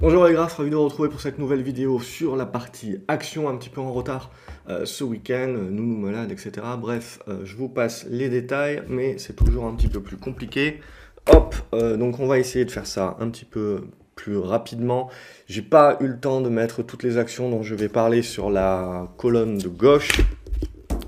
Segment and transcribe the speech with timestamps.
[0.00, 3.48] Bonjour les graphes, ravi de vous retrouver pour cette nouvelle vidéo sur la partie action,
[3.48, 4.30] un petit peu en retard
[4.68, 6.52] euh, ce week-end, nous malades, etc.
[6.78, 10.78] Bref, euh, je vous passe les détails, mais c'est toujours un petit peu plus compliqué.
[11.26, 15.10] Hop, euh, donc on va essayer de faire ça un petit peu plus rapidement.
[15.48, 18.50] J'ai pas eu le temps de mettre toutes les actions dont je vais parler sur
[18.50, 20.12] la colonne de gauche,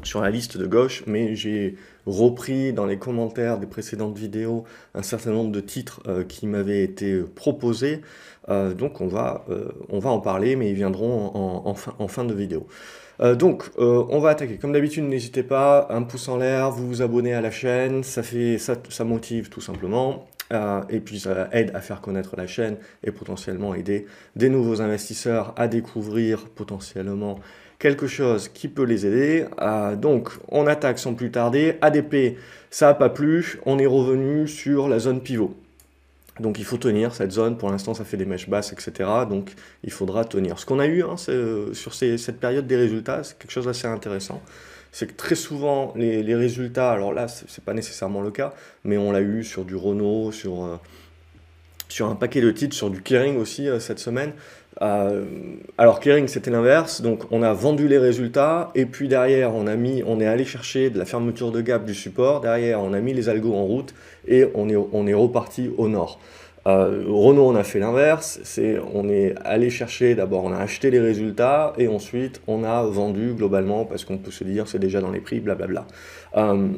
[0.03, 4.65] sur la liste de gauche, mais j'ai repris dans les commentaires des précédentes vidéos
[4.95, 8.01] un certain nombre de titres qui m'avaient été proposés.
[8.49, 11.31] Euh, donc on va, euh, en parler, mais ils viendront
[11.65, 12.67] en, fin, de vidéo.
[13.21, 14.57] Euh, donc, on va attaquer.
[14.57, 18.23] Comme d'habitude, n'hésitez pas, un pouce en l'air, vous vous abonnez à la chaîne, ça,
[18.23, 20.27] fait, ça motive tout simplement.
[20.89, 24.07] et puis ça aide à faire connaître la chaîne et potentiellement aider
[24.37, 27.39] des nouveaux investisseurs à découvrir potentiellement
[27.81, 29.47] quelque chose qui peut les aider.
[29.97, 31.79] donc, on attaque sans plus tarder.
[31.81, 32.39] ADP,
[32.71, 33.59] ça n'a pas plu.
[33.67, 35.57] On est revenu sur la zone pivot.
[36.41, 39.09] Donc il faut tenir cette zone, pour l'instant ça fait des mèches basses, etc.
[39.29, 39.53] Donc
[39.85, 40.59] il faudra tenir.
[40.59, 43.87] Ce qu'on a eu hein, euh, sur cette période des résultats, c'est quelque chose d'assez
[43.87, 44.41] intéressant.
[44.93, 49.13] C'est que très souvent les, résultats, alors là c'est pas nécessairement le cas, mais on
[49.13, 50.77] l'a eu sur du Renault, sur, euh,
[52.01, 54.33] un paquet de titres, sur du Kering aussi euh, cette semaine.
[54.81, 59.77] Alors Kering c'était l'inverse, donc on a vendu les résultats et puis derrière on a
[59.77, 63.01] mis, on est allé chercher de la fermeture de gap du support, derrière on a
[63.01, 63.95] mis les algos en route
[64.27, 66.19] et on est, on est reparti au nord.
[66.71, 70.91] Euh, Renault, on a fait l'inverse, c'est on est allé chercher, d'abord on a acheté
[70.91, 75.01] les résultats et ensuite on a vendu globalement parce qu'on peut se dire c'est déjà
[75.01, 75.87] dans les prix, blablabla.
[76.37, 76.69] Euh,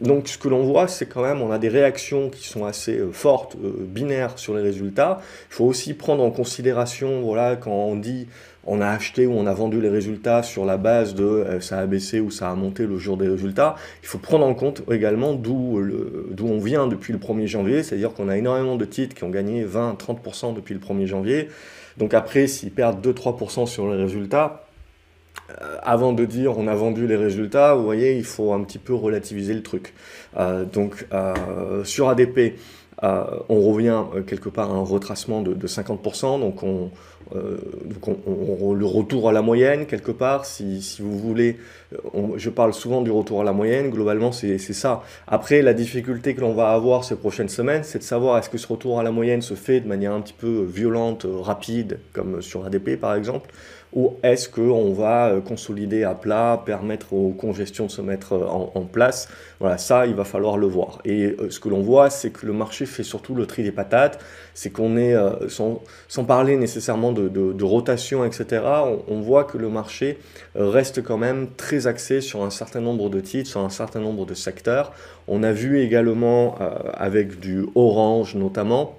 [0.00, 2.98] donc ce que l'on voit, c'est quand même on a des réactions qui sont assez
[2.98, 5.20] euh, fortes, binaires sur les résultats.
[5.50, 8.28] Il faut aussi prendre en considération, voilà, quand on dit
[8.64, 11.78] on a acheté ou on a vendu les résultats sur la base de euh, ça
[11.78, 13.74] a baissé ou ça a monté le jour des résultats.
[14.02, 15.80] Il faut prendre en compte également d'où
[16.40, 19.64] on vient depuis le 1er janvier, c'est-à-dire qu'on a énormément de titres qui ont gagné
[19.64, 21.48] 20-30% depuis le 1er janvier.
[21.98, 24.64] Donc après, s'ils perdent 2-3% sur les résultats,
[25.50, 28.78] euh, avant de dire on a vendu les résultats, vous voyez, il faut un petit
[28.78, 29.92] peu relativiser le truc.
[30.38, 31.06] Euh, donc
[31.84, 32.58] sur ADP,
[33.02, 36.90] on revient quelque part à un retracement de, de 50%, donc on,
[38.26, 41.58] on, le retour à la moyenne, quelque part, si, si vous voulez,
[42.36, 45.02] je parle souvent du retour à la moyenne, globalement c'est ça.
[45.26, 48.58] Après, la difficulté que l'on va avoir ces prochaines semaines, c'est de savoir est-ce que
[48.58, 52.42] ce retour à la moyenne se fait de manière un petit peu violente, rapide, comme
[52.42, 53.50] sur ADP par exemple,
[53.92, 58.46] ou est-ce qu'on va euh, consolider à plat, permettre aux congestions de se mettre euh,
[58.46, 59.28] en, place?
[59.60, 61.00] Voilà, ça, il va falloir le voir.
[61.04, 63.72] Et euh, ce que l'on voit, c'est que le marché fait surtout le tri des
[63.72, 64.18] patates,
[64.54, 65.14] c'est qu'on est,
[65.48, 68.62] sans, sans, parler nécessairement de, de, rotation, etc.,
[69.08, 70.18] on, voit que le marché
[70.54, 74.26] reste quand même très axé sur un certain nombre de titres, sur un certain nombre
[74.26, 74.92] de secteurs.
[75.26, 76.56] On a vu également,
[76.92, 78.98] avec du orange notamment,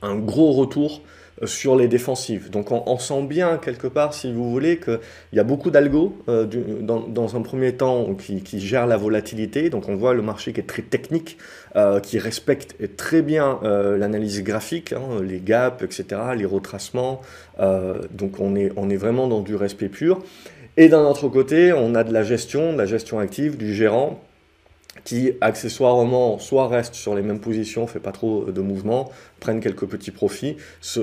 [0.00, 1.02] un gros retour
[1.44, 2.50] sur les défensives.
[2.50, 4.98] Donc on, sent bien quelque part, si vous voulez, qu'il
[5.32, 9.70] y a beaucoup d'algo euh, dans, un premier temps qui, qui, gèrent la volatilité.
[9.70, 11.38] Donc on voit le marché qui est très technique,
[11.76, 17.20] euh, qui respecte très bien euh, l'analyse graphique, hein, les gaps, etc., les retracements.
[17.58, 20.22] donc on est, on est vraiment dans du respect pur.
[20.76, 24.20] Et d'un autre côté, on a de la gestion, de la gestion active, du gérant
[25.10, 29.10] qui accessoirement soit restent sur les mêmes positions, fait pas trop de mouvements,
[29.40, 30.56] prennent quelques petits profits,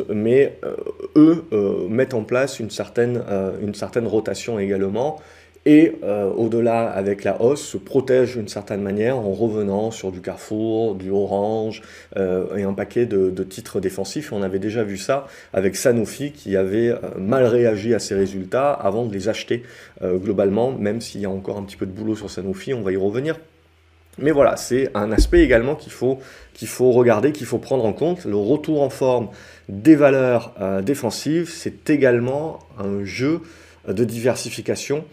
[0.07, 0.77] mais euh,
[1.17, 5.19] eux euh, mettent en place une certaine, euh, une certaine rotation également,
[5.65, 5.95] et
[6.37, 11.09] au-delà avec la hausse se protègent d'une certaine manière en revenant sur du Carrefour, du
[11.09, 11.81] Orange
[12.15, 14.31] et un paquet de, de, titres défensifs.
[14.31, 19.05] On avait déjà vu ça avec Sanofi qui avait mal réagi à ses résultats avant
[19.05, 19.63] de les acheter
[20.01, 22.93] globalement, même s'il y a encore un petit peu de boulot sur Sanofi, on va
[22.93, 23.35] y revenir
[24.17, 26.19] mais voilà, c'est un aspect également qu'il faut,
[26.91, 28.25] regarder, qu'il faut prendre en compte.
[28.25, 29.29] Le retour en forme
[29.69, 33.41] des valeurs euh, défensives, c'est également un jeu
[33.87, 35.05] de diversification,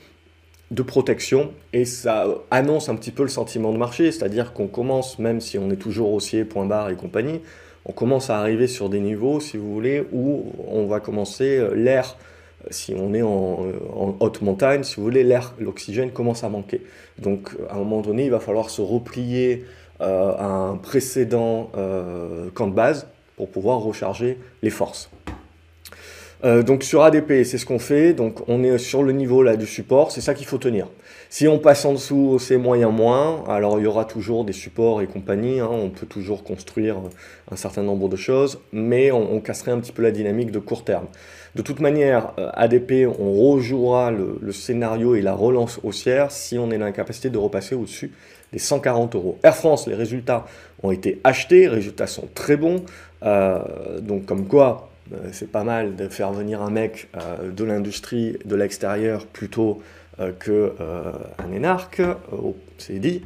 [0.70, 5.18] de protection, et ça annonce un petit peu le sentiment de marché, c'est-à-dire qu'on commence,
[5.18, 7.40] même si on est toujours haussier, point barre et compagnie,
[7.86, 11.74] on commence à arriver sur des niveaux, si vous voulez, où on va commencer euh,
[11.74, 12.16] l'air
[12.70, 16.82] si on est en, haute montagne, si vous voulez, l'air, l'oxygène commence à manquer.
[17.18, 19.64] Donc à un moment donné, il va falloir se replier
[20.00, 23.06] euh, à un précédent euh, camp de base
[23.36, 25.10] pour pouvoir recharger les forces.
[26.44, 28.12] Euh, donc sur ADP, c'est ce qu'on fait.
[28.12, 30.88] Donc on est sur le niveau là du support, c'est ça qu'il faut tenir.
[31.30, 33.44] Si on passe en dessous, c'est moyen moins.
[33.48, 35.60] Alors il y aura toujours des supports et compagnie.
[35.60, 35.68] Hein.
[35.70, 36.96] on peut toujours construire
[37.50, 40.84] un certain nombre de choses, mais on, casserait un petit peu la dynamique de court
[40.84, 41.06] terme.
[41.54, 46.70] De toute manière, euh, ADP, on rejouera le, scénario et la relance haussière si on
[46.70, 48.12] est dans l'incapacité de repasser au-dessus
[48.52, 49.38] des 140 euros.
[49.42, 50.46] Air France, les résultats
[50.82, 52.84] ont été achetés, les résultats sont très bons.
[53.24, 54.90] Euh, donc comme quoi,
[55.32, 57.08] c'est pas mal de faire venir un mec
[57.44, 59.82] de l'industrie, de l'extérieur, plutôt
[60.18, 62.02] qu'un énarque,
[62.78, 63.22] c'est dit.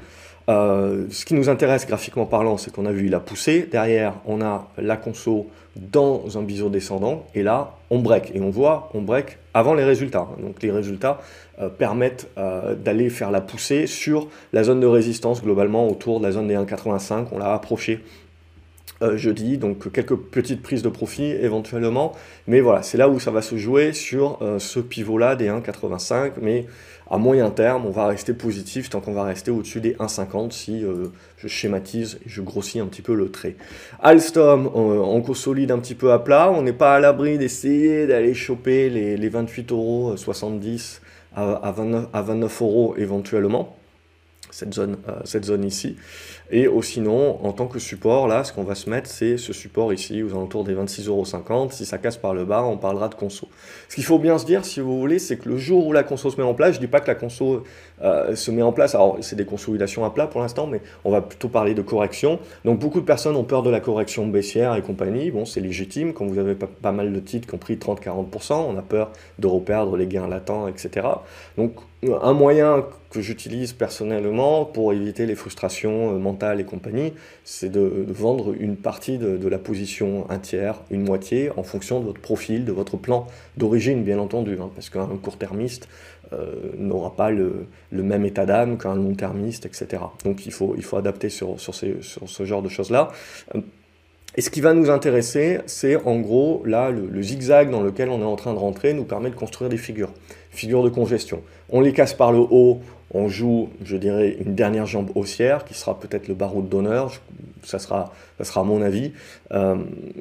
[0.48, 3.68] ce qui nous intéresse graphiquement parlant, c'est qu'on a vu, il a poussé.
[3.70, 5.48] Derrière, on a la conso
[5.78, 7.26] dans un biseau descendant.
[7.34, 8.32] Et là, on break.
[8.34, 10.28] Et on voit, on break avant les résultats.
[10.40, 11.20] Donc les résultats
[11.60, 16.26] euh, permettent euh, d'aller faire la poussée sur la zone de résistance globalement autour de
[16.26, 17.28] la zone des 1,85.
[17.32, 18.00] On l'a approché
[19.02, 22.12] euh, jeudi, donc quelques petites prises de profit éventuellement.
[22.46, 26.32] Mais voilà, c'est là où ça va se jouer sur ce pivot-là des 1,85.
[26.40, 26.66] Mais
[27.10, 30.84] à moyen terme, on va rester positif tant qu'on va rester au-dessus des 1,50 si
[30.84, 31.06] euh,
[31.38, 33.56] je schématise et je grossis un petit peu le trait.
[34.02, 36.50] Alstom, euh, on, consolide un petit peu à plat.
[36.50, 40.14] On n'est pas à l'abri d'essayer d'aller choper les, les 28,70 euros
[41.34, 43.76] à, 29, à 29 euros éventuellement
[44.50, 45.96] cette zone, euh, cette zone ici.
[46.50, 49.92] Et sinon, en tant que support, là, ce qu'on va se mettre, c'est ce support
[49.92, 51.72] ici, aux alentours des 26,50€.
[51.72, 53.48] Si ça casse par le bas, on parlera de conso.
[53.88, 56.02] Ce qu'il faut bien se dire, si vous voulez, c'est que le jour où la
[56.02, 57.64] conso se met en place, je dis pas que la conso
[58.02, 61.10] euh, se met en place, alors c'est des consolidations à plat pour l'instant, mais on
[61.10, 62.38] va plutôt parler de correction.
[62.64, 65.30] Donc beaucoup de personnes ont peur de la correction baissière et compagnie.
[65.30, 68.54] Bon, c'est légitime, quand vous avez pas, pas mal de titres qui ont pris 30-40%,
[68.54, 71.06] on a peur de reperdre les gains latents, etc.
[71.58, 71.74] Donc
[72.22, 76.18] un moyen que j'utilise personnellement pour éviter les frustrations euh,
[76.58, 77.12] et compagnie,
[77.44, 82.04] c'est de, vendre une partie de, la position, un tiers, une moitié, en fonction de
[82.04, 83.26] votre profil, de votre plan
[83.56, 85.88] d'origine, bien entendu, hein, parce qu'un court-termiste
[86.32, 90.02] euh, n'aura pas le, même état d'âme qu'un long-termiste, etc.
[90.24, 93.08] Donc il faut, il faut adapter sur, sur, ce genre de choses-là.
[93.54, 93.60] Euh,
[94.36, 98.20] et ce qui va nous intéresser, c'est en gros, là, le, zigzag dans lequel on
[98.20, 100.12] est en train de rentrer nous permet de construire des figures,
[100.50, 101.42] figures de congestion.
[101.70, 102.80] On les casse par le haut,
[103.12, 107.12] on joue, je dirais, une dernière jambe haussière, qui sera peut-être le barreau d'honneur,
[107.64, 109.12] ça sera, ça sera mon avis.
[109.52, 109.76] Euh,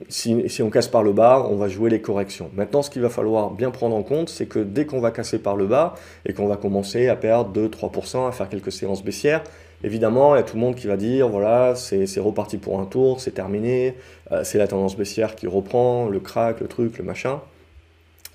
[0.10, 2.50] si, si, on casse par le bas, on va jouer les corrections.
[2.56, 5.40] Maintenant, ce qu'il va falloir bien prendre en compte, c'est que dès qu'on va casser
[5.40, 5.96] par le bas,
[6.26, 9.44] et qu'on va commencer à perdre 2-3%, à faire quelques séances baissières,
[9.84, 12.86] Évidemment, il y a tout le monde qui va dire, voilà, c'est reparti pour un
[12.86, 13.96] tour, c'est terminé,
[14.32, 17.42] euh, c'est la tendance baissière qui reprend, le crack, le truc, le machin.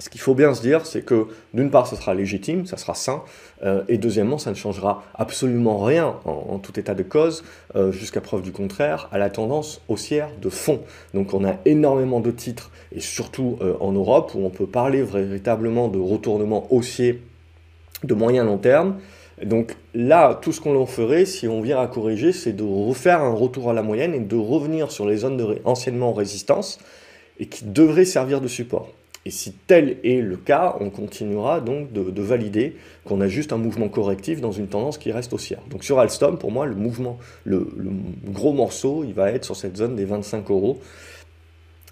[0.03, 2.93] Ce qu'il faut bien se dire, c'est que d'une part, ce sera légitime, ça sera
[2.93, 3.23] sain,
[3.63, 7.45] euh, et deuxièmement, ça ne changera absolument rien en, tout état de cause,
[7.77, 10.81] euh, jusqu'à preuve du contraire, à la tendance haussière de fond.
[11.15, 15.87] Donc on a énormément de titres, et surtout en Europe, où on peut parler véritablement
[15.87, 17.23] de retournement haussier
[18.03, 18.97] de moyen long terme,
[19.45, 23.21] donc là, tout ce qu'on en ferait, si on vient à corriger, c'est de refaire
[23.21, 26.81] un retour à la moyenne et de revenir sur les zones anciennement en résistance
[27.39, 28.89] et qui devraient servir de support.
[29.25, 33.57] Et si tel est le cas, on continuera donc de, valider qu'on a juste un
[33.57, 35.61] mouvement correctif dans une tendance qui reste haussière.
[35.71, 37.69] Donc sur Alstom, pour moi, le mouvement, le,
[38.27, 40.81] gros morceau, il va être sur cette zone des 25 euros.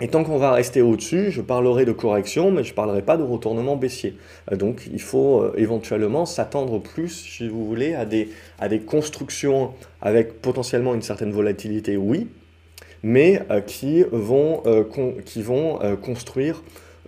[0.02, 3.18] Et tant qu'on va rester au-dessus, je parlerai de correction, mais je ne parlerai pas
[3.18, 4.16] de retournement baissier.
[4.50, 8.80] Euh, donc il faut euh, éventuellement s'attendre plus, si vous voulez, à des, à des
[8.80, 12.28] constructions avec potentiellement une certaine volatilité, oui,
[13.02, 14.62] mais euh, qui vont,
[15.26, 16.62] qui vont construire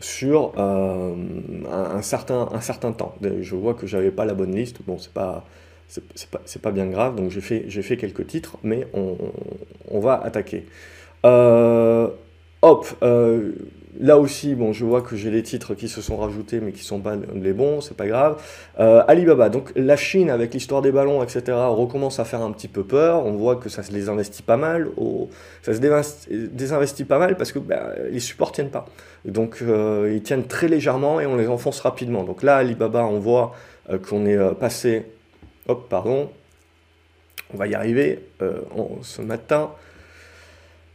[0.05, 3.15] sur un, certain, un certain temps.
[3.41, 5.45] Je vois que j'avais pas la bonne liste, bon, c'est pas
[6.31, 9.17] pas, pas, bien grave, donc j'ai fait, fait quelques titres, mais on,
[9.91, 10.65] on va attaquer.
[11.27, 12.09] Euh,
[12.65, 13.51] Hop, euh,
[13.99, 16.85] là aussi, bon, je vois que j'ai les titres qui se sont rajoutés, mais qui
[16.85, 18.41] sont pas les bons, c'est pas grave.
[18.79, 22.69] Euh, Alibaba, donc la Chine avec l'histoire des ballons, etc., recommence à faire un petit
[22.69, 23.27] peu peur.
[23.27, 24.91] On voit que ça se les investit pas mal,
[25.63, 28.87] ça se désinvestit pas mal parce que ben, les supports tiennent pas.
[29.25, 32.25] Donc euh, ils tiennent très légèrement et on les enfonce rapidement.
[32.25, 33.55] Donc là, Alibaba, on voit
[34.09, 35.07] qu'on est passé,
[35.69, 36.31] hop, pardon,
[37.53, 38.21] on va y arriver
[39.03, 39.71] ce matin.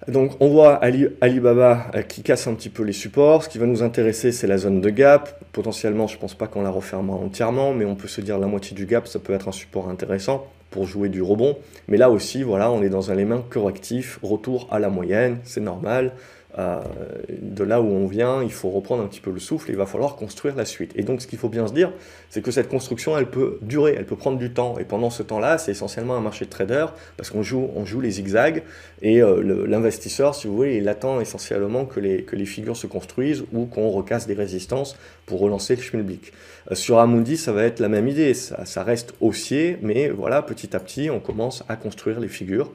[0.07, 0.75] Donc on voit
[1.21, 3.43] Alibaba euh, qui casse un petit peu les supports.
[3.43, 5.43] Ce qui va nous intéresser, c'est la zone de gap.
[5.51, 8.47] Potentiellement, je ne pense pas qu'on la refermera entièrement, mais on peut se dire la
[8.47, 11.57] moitié du gap, ça peut être un support intéressant pour jouer du rebond.
[11.87, 15.61] Mais là aussi, voilà, on est dans un élément correctif, retour à la moyenne, c'est
[15.61, 16.13] normal.
[16.59, 16.81] Euh,
[17.29, 19.85] de là où on vient, il faut reprendre un petit peu le souffle, il va
[19.85, 20.91] falloir construire la suite.
[20.95, 21.91] Et donc ce qu'il faut bien se dire,
[22.29, 24.79] c'est que cette construction, elle peut durer, elle peut prendre du temps.
[24.79, 28.01] Et pendant ce temps-là, c'est essentiellement un marché de trader, parce qu'on joue, on joue
[28.01, 28.63] les zigzags,
[29.03, 32.87] et euh, l'investisseur, si vous voulez, il attend essentiellement que les, que les figures se
[32.87, 34.97] construisent ou qu'on recasse des résistances
[35.27, 36.33] pour relancer le schmilblick.
[36.71, 40.75] Euh, sur Amundi, ça va être la même idée, ça, reste haussier, mais voilà, petit
[40.75, 42.71] à petit, on commence à construire les figures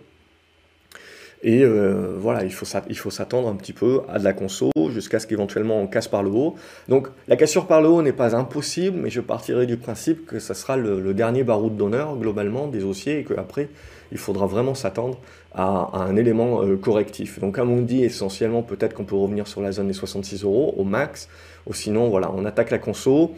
[1.45, 5.27] et euh, voilà, il faut s'attendre un petit peu à de la conso jusqu'à ce
[5.27, 6.55] qu'éventuellement on casse par le haut.
[6.89, 10.39] Donc la cassure par le haut n'est pas impossible, mais je partirai du principe que
[10.39, 13.71] ça sera le, dernier baroud d'honneur globalement des haussiers et qu'après
[14.13, 15.19] il faudra vraiment s'attendre
[15.53, 17.41] à, un élément correctif.
[17.41, 21.29] Donc Amundi, essentiellement, peut-être qu'on peut revenir sur la zone des 66 euros au max,
[21.67, 23.33] ou sinon, voilà, on attaque la conso,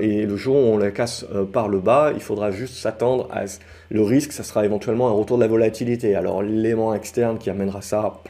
[0.00, 3.46] et le jour où on la casse par le bas, il faudra juste s'attendre à
[3.92, 6.14] le risque, ça sera éventuellement un retour de la volatilité.
[6.14, 8.20] Alors l'élément externe qui amènera ça,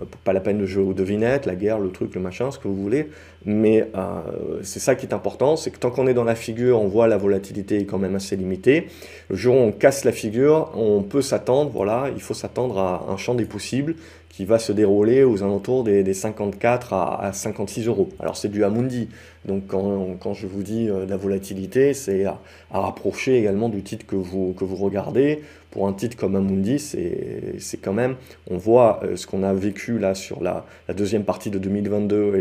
[0.00, 2.58] euh, pas la peine de jouer aux devinettes, la guerre, le truc, le machin, ce
[2.58, 3.08] que vous voulez.
[3.44, 6.80] Mais euh, c'est ça qui est important, c'est que tant qu'on est dans la figure,
[6.80, 8.88] on voit la volatilité est quand même assez limitée.
[9.30, 13.06] Le jour où on casse la figure, on peut s'attendre, voilà, il faut s'attendre à
[13.08, 13.96] un champ des possibles
[14.32, 18.08] qui va se dérouler aux alentours des, 54 à, 56 euros.
[18.18, 19.08] Alors c'est du Amundi,
[19.44, 22.38] donc quand, je vous dis euh, la volatilité, c'est à,
[22.70, 25.42] rapprocher également du titre que vous, que vous regardez.
[25.70, 28.16] Pour un titre comme Amundi, c'est quand même,
[28.50, 32.40] on voit euh, ce qu'on a vécu là sur la, deuxième partie de 2022 et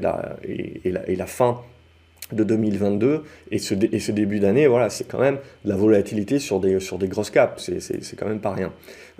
[0.90, 1.61] la, et la fin
[2.33, 6.77] de 2022 et ce, début d'année, voilà, c'est quand même de la volatilité sur des,
[7.07, 8.71] grosses caps, c'est quand même pas rien.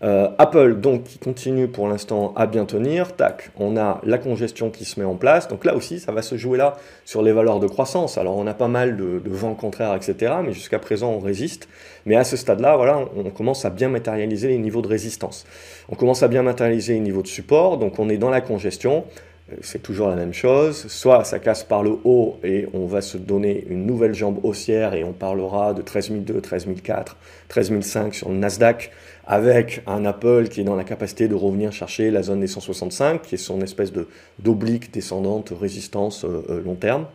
[0.04, 4.72] Euh, Apple, donc, qui continue pour l'instant à bien tenir, tac, on a la congestion
[4.72, 7.32] qui se met en place, donc là aussi, ça va se jouer là sur les
[7.32, 8.18] valeurs de croissance.
[8.18, 11.68] Alors, on a pas mal de, vents contraires, etc., mais jusqu'à présent, on résiste.
[12.08, 15.46] Mais à ce stade-là, voilà, on commence à bien matérialiser les niveaux de résistance.
[15.88, 19.06] On commence à bien matérialiser les niveaux de support, donc on est dans la congestion
[19.62, 20.88] c'est toujours la même chose.
[20.88, 24.94] Soit ça casse par le haut et on va se donner une nouvelle jambe haussière
[24.94, 27.18] et on parlera de 13002, 13004,
[27.50, 28.92] 13005 sur le Nasdaq
[29.26, 33.22] avec un Apple qui est dans la capacité de revenir chercher la zone des 165
[33.22, 34.08] qui est son espèce de
[34.40, 37.06] d'oblique descendante résistance euh, euh, long terme.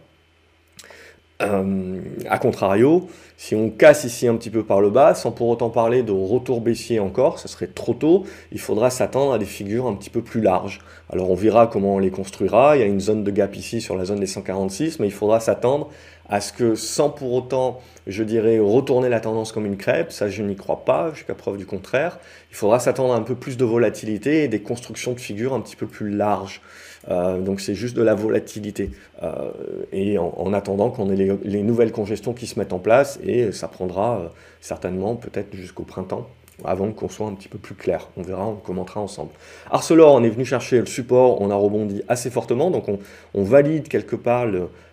[1.42, 2.00] Euh,
[2.30, 5.68] a contrario, si on casse ici un petit peu par le bas, sans pour autant
[5.68, 9.86] parler de retour baissier encore, ça serait trop tôt, il faudra s'attendre à des figures
[9.86, 10.80] un petit peu plus larges.
[11.12, 13.82] Alors on verra comment on les construira, il y a une zone de gap ici
[13.82, 15.90] sur la zone des 146, mais il faudra s'attendre
[16.28, 20.30] à ce que sans pour autant, je dirais, retourner la tendance comme une crêpe, ça
[20.30, 22.18] je n'y crois pas, jusqu'à preuve du contraire,
[22.50, 25.60] il faudra s'attendre à un peu plus de volatilité et des constructions de figures un
[25.60, 26.62] petit peu plus larges.
[27.08, 28.90] Euh, donc c'est juste de la volatilité.
[29.22, 29.50] Euh,
[29.92, 33.68] et en, attendant qu'on ait les, nouvelles congestions qui se mettent en place, et ça
[33.68, 34.28] prendra euh,
[34.60, 36.28] certainement peut-être jusqu'au printemps
[36.64, 38.08] avant qu'on soit un petit peu plus clair.
[38.16, 39.30] On verra, on commentera ensemble.
[39.70, 43.88] Arcelor, on est venu chercher le support, on a rebondi assez fortement, donc on, valide
[43.88, 44.46] quelque part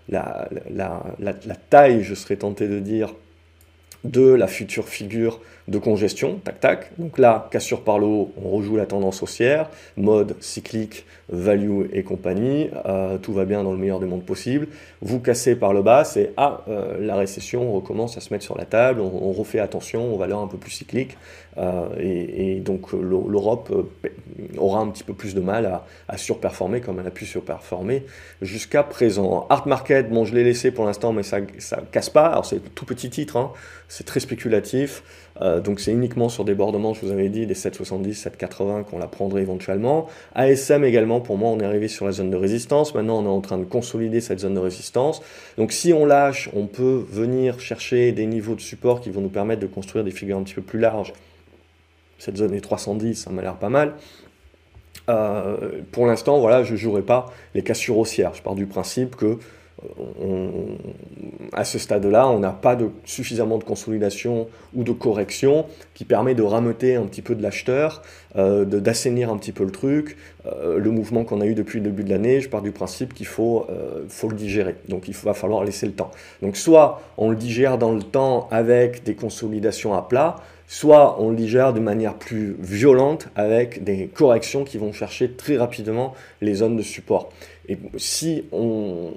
[0.10, 3.14] la, la, taille, je serais tenté de dire,
[4.04, 6.92] de la future figure de congestion, tac tac.
[6.98, 12.04] Donc là, cassure par le haut, on rejoue la tendance haussière, mode cyclique, value et
[12.04, 14.68] compagnie, euh, tout va bien dans le meilleur des mondes possible.
[15.02, 18.58] Vous cassez par le bas, c'est ah, euh, la récession recommence à se mettre sur
[18.58, 21.18] la table, on, refait attention aux valeurs un peu plus cycliques,
[21.58, 23.72] euh, et, donc l'Europe
[24.58, 28.06] aura un petit peu plus de mal à, surperformer comme elle a pu surperformer
[28.42, 29.46] jusqu'à présent.
[29.50, 32.60] Art Market, bon je l'ai laissé pour l'instant, mais ça, ça casse pas, alors c'est
[32.74, 33.52] tout petit titre, hein.
[33.88, 35.04] c'est très spéculatif.
[35.42, 39.00] Euh, donc c'est uniquement sur des bordements, je vous avais dit, des 7,70, 7,80 qu'on
[39.00, 40.08] la prendrait éventuellement.
[40.36, 42.94] ASM également, pour moi, on est arrivé sur la zone de résistance.
[42.94, 45.22] Maintenant, on est en train de consolider cette zone de résistance.
[45.58, 49.30] Donc si on lâche, on peut venir chercher des niveaux de support qui vont nous
[49.30, 51.14] permettre de construire des figures un petit peu plus larges.
[52.20, 53.96] Cette zone est 310, ça m'a l'air pas mal.
[55.10, 58.34] Euh, pour l'instant, voilà, je ne jouerai pas les cassures haussières.
[58.34, 59.38] Je pars du principe que
[61.52, 66.36] à ce stade-là, on n'a pas de, suffisamment de consolidation ou de correction qui permet
[66.36, 68.02] de rameuter un petit peu de l'acheteur,
[68.36, 70.18] euh, d'assainir un petit peu le truc.
[70.46, 73.14] Euh, le mouvement qu'on a eu depuis le début de l'année, je pars du principe
[73.14, 74.76] qu'il faut, euh, faut le digérer.
[74.90, 76.12] Donc il va falloir laisser le temps.
[76.42, 80.38] Donc soit on le digère dans le temps avec des consolidations à plat,
[80.74, 85.56] soit on le digère de manière plus violente avec des corrections qui vont chercher très
[85.56, 87.30] rapidement les zones de support.
[87.70, 89.12] Et si on,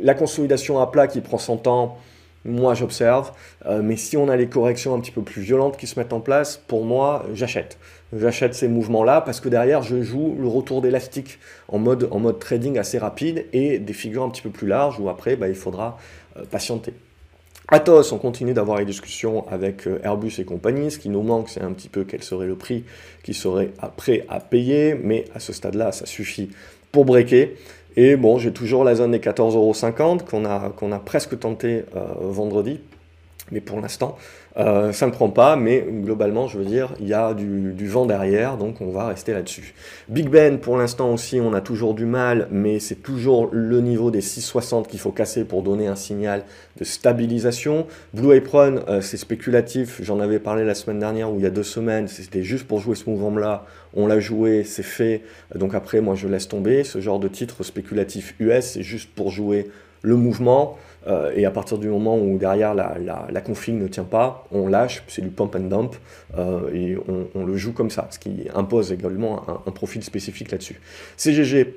[0.00, 1.98] la consolidation à plat qui prend son temps,
[2.46, 3.32] moi j'observe,
[3.66, 6.14] euh, mais si on a les corrections un petit peu plus violentes qui se mettent
[6.14, 7.76] en place, pour moi j'achète.
[8.16, 11.38] J'achète ces mouvements-là parce que derrière je joue le retour d'élastique
[11.68, 14.98] en mode, en mode trading assez rapide et des figures un petit peu plus larges
[14.98, 15.98] où après bah, il faudra
[16.38, 16.94] euh, patienter.
[17.68, 20.90] Atos, on continue d'avoir les discussions avec euh, Airbus et compagnie.
[20.90, 22.84] Ce qui nous manque, c'est un petit peu quel serait le prix
[23.22, 26.50] qui serait prêt à payer, mais à ce stade-là, ça suffit
[26.90, 27.56] pour breaker.
[27.96, 32.04] Et bon, j'ai toujours la zone des 14,50€ qu'on a, qu'on a presque tenté euh,
[32.20, 32.80] vendredi,
[33.50, 34.16] mais pour l'instant,
[34.58, 38.04] euh, ça ne prend pas, mais globalement, je veux dire, il y a du, vent
[38.04, 39.74] derrière, donc on va rester là-dessus.
[40.08, 44.10] Big Ben, pour l'instant aussi, on a toujours du mal, mais c'est toujours le niveau
[44.10, 46.44] des 6,60 qu'il faut casser pour donner un signal
[46.78, 47.86] de stabilisation.
[48.12, 51.50] Blue Apron, euh, c'est spéculatif, j'en avais parlé la semaine dernière ou il y a
[51.50, 55.22] deux semaines, c'était juste pour jouer ce mouvement-là, on l'a joué, c'est fait,
[55.54, 56.84] donc après, moi je laisse tomber.
[56.84, 59.70] Ce genre de titre spéculatif US, c'est juste pour jouer
[60.02, 62.96] le mouvement, euh, et à partir du moment où derrière la,
[63.30, 65.96] la, config ne tient pas, on lâche, c'est du pump and dump,
[66.38, 66.96] euh, et
[67.34, 70.80] on, le joue comme ça, ce qui impose également un, profil spécifique là-dessus.
[71.16, 71.74] CGG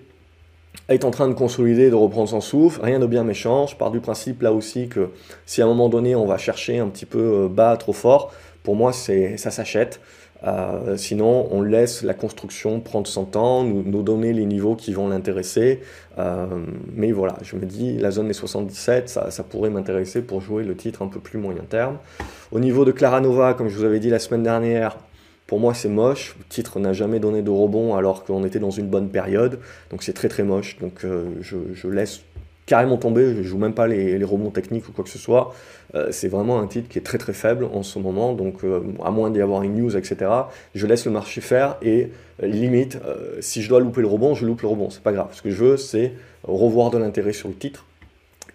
[0.89, 3.91] est en train de consolider, de reprendre son souffle, rien de bien méchant, je pars
[3.91, 5.09] du principe là aussi que
[5.45, 8.31] si à un moment donné on va chercher un petit peu bas, trop fort,
[8.63, 9.99] pour moi ça s'achète.
[10.45, 15.07] Euh, sinon, on laisse la construction prendre son temps, nous, donner les niveaux qui vont
[15.07, 15.81] l'intéresser.
[16.19, 16.45] Euh,
[16.93, 20.75] mais voilà, je me dis, la zone des 77, ça, pourrait m'intéresser pour jouer le
[20.75, 21.97] titre un peu plus moyen terme.
[22.51, 24.97] Au niveau de Claranova, comme je vous avais dit la semaine dernière,
[25.47, 26.35] pour moi, c'est moche.
[26.39, 29.59] Le titre n'a jamais donné de rebond alors qu'on était dans une bonne période.
[29.91, 30.77] Donc c'est très très moche.
[30.79, 32.21] Donc euh, je, je, laisse
[32.65, 35.53] carrément tomber, je joue même pas les, rebonds techniques ou quoi que ce soit.
[35.93, 38.81] Euh, c'est vraiment un titre qui est très très faible en ce moment, donc euh,
[39.03, 40.31] à moins d'y avoir une news, etc.,
[40.73, 42.11] je laisse le marché faire et
[42.43, 42.97] euh, limite,
[43.39, 45.29] si je dois louper le rebond, je loupe le rebond, c'est pas grave.
[45.33, 47.85] Ce que je veux, c'est revoir de l'intérêt sur le titre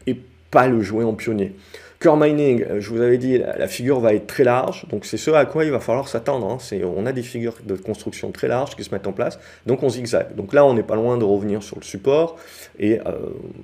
[0.07, 0.17] et
[0.50, 1.55] pas le jouer en pionnier.
[2.00, 5.19] Core mining, euh, je vous avais dit, la, figure va être très large, donc c'est
[5.19, 6.50] ce à quoi il va falloir s'attendre.
[6.50, 6.78] Hein.
[6.97, 9.90] On a des figures de construction très larges qui se mettent en place, donc on
[9.90, 10.35] zigzag.
[10.35, 12.37] Donc là, on n'est pas loin de revenir sur le support,
[12.78, 13.12] et euh,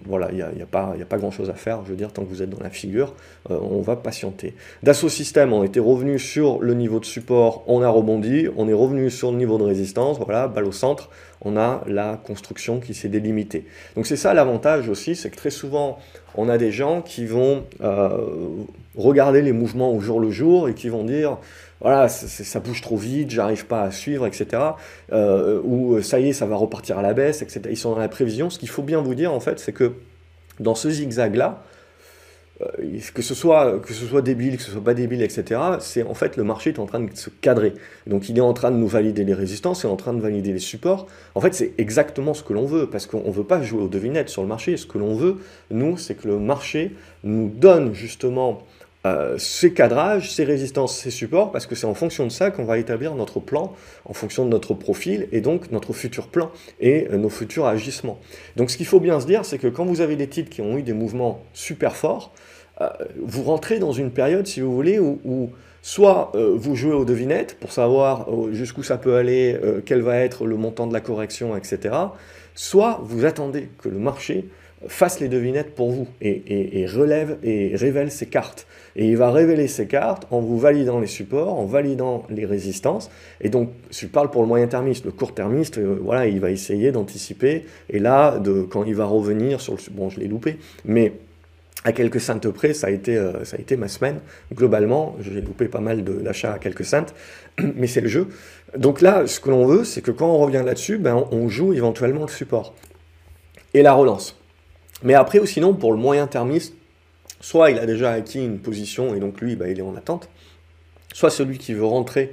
[0.04, 1.96] voilà, il n'y a, y a, pas, a pas grand chose à faire, je veux
[1.96, 3.14] dire, tant que vous êtes dans la figure,
[3.50, 4.54] euh, on va patienter.
[4.82, 8.74] Dassault Systèmes, on était revenu sur le niveau de support, on a rebondi, on est
[8.74, 11.08] revenu sur le niveau de résistance, voilà, balle au centre,
[11.42, 13.66] on a la construction qui s'est délimitée.
[13.94, 15.98] Donc c'est ça l'avantage aussi, c'est que très souvent,
[16.34, 18.18] on a des gens qui vont euh,
[18.96, 21.38] regarder les mouvements au jour le jour et qui vont dire
[21.80, 24.62] voilà, ça bouge trop vite, j'arrive pas à suivre, etc.
[25.12, 27.60] Euh, ou ça y est, ça va repartir à la baisse, etc.
[27.68, 28.48] Ils sont dans la prévision.
[28.48, 29.92] Ce qu'il faut bien vous dire, en fait, c'est que
[30.58, 31.75] dans ce zigzag-là, euh,
[33.14, 35.60] que ce soit que ce soit débile, que ce soit pas débile, etc.
[35.80, 37.74] C'est en fait le marché est en train de se cadrer.
[38.06, 40.20] Donc il est en train de nous valider les résistances, il est en train de
[40.20, 41.06] valider les supports.
[41.34, 44.30] En fait, c'est exactement ce que l'on veut parce qu'on veut pas jouer aux devinettes
[44.30, 44.76] sur le marché.
[44.76, 45.36] Ce que l'on veut,
[45.70, 46.94] nous, c'est que le marché
[47.24, 48.62] nous donne justement
[49.06, 52.64] euh, ces cadrages, ces résistances, ces supports, parce que c'est en fonction de ça qu'on
[52.64, 53.72] va établir notre plan,
[54.04, 58.18] en fonction de notre profil, et donc notre futur plan et euh, nos futurs agissements.
[58.56, 60.60] Donc ce qu'il faut bien se dire, c'est que quand vous avez des titres qui
[60.60, 62.32] ont eu des mouvements super forts,
[62.80, 62.88] euh,
[63.22, 65.50] vous rentrez dans une période, si vous voulez, où,
[65.82, 70.56] soit vous jouez aux devinettes pour savoir jusqu'où ça peut aller, quel va être le
[70.56, 71.94] montant de la correction, etc.,
[72.56, 74.48] soit vous attendez que le marché
[74.88, 78.66] fasse les devinettes pour vous et, relève et révèle ses cartes.
[78.94, 83.10] Et il va révéler ses cartes en vous validant les supports, en validant les résistances.
[83.40, 85.04] Et donc, je parle pour le moyen termiste.
[85.04, 87.64] Le court termiste, euh, voilà, il va essayer d'anticiper.
[87.90, 89.78] Et là, quand il va revenir sur le...
[89.92, 91.12] Bon, je l'ai loupé, mais
[91.84, 94.20] à quelques cents près, ça a été, euh, ça a été ma semaine.
[94.54, 97.06] Globalement, j'ai loupé pas mal d'achats à quelques cents,
[97.76, 98.28] mais c'est le jeu.
[98.76, 101.72] Donc là, ce que l'on veut, c'est que quand on revient là-dessus, ben, on joue
[101.72, 102.74] éventuellement le support
[103.72, 104.36] et la relance.
[105.02, 106.74] Mais après, ou sinon, pour le moyen termiste,
[107.40, 110.28] soit il a déjà acquis une position et donc lui, bah, il est en attente,
[111.12, 112.32] soit celui qui veut rentrer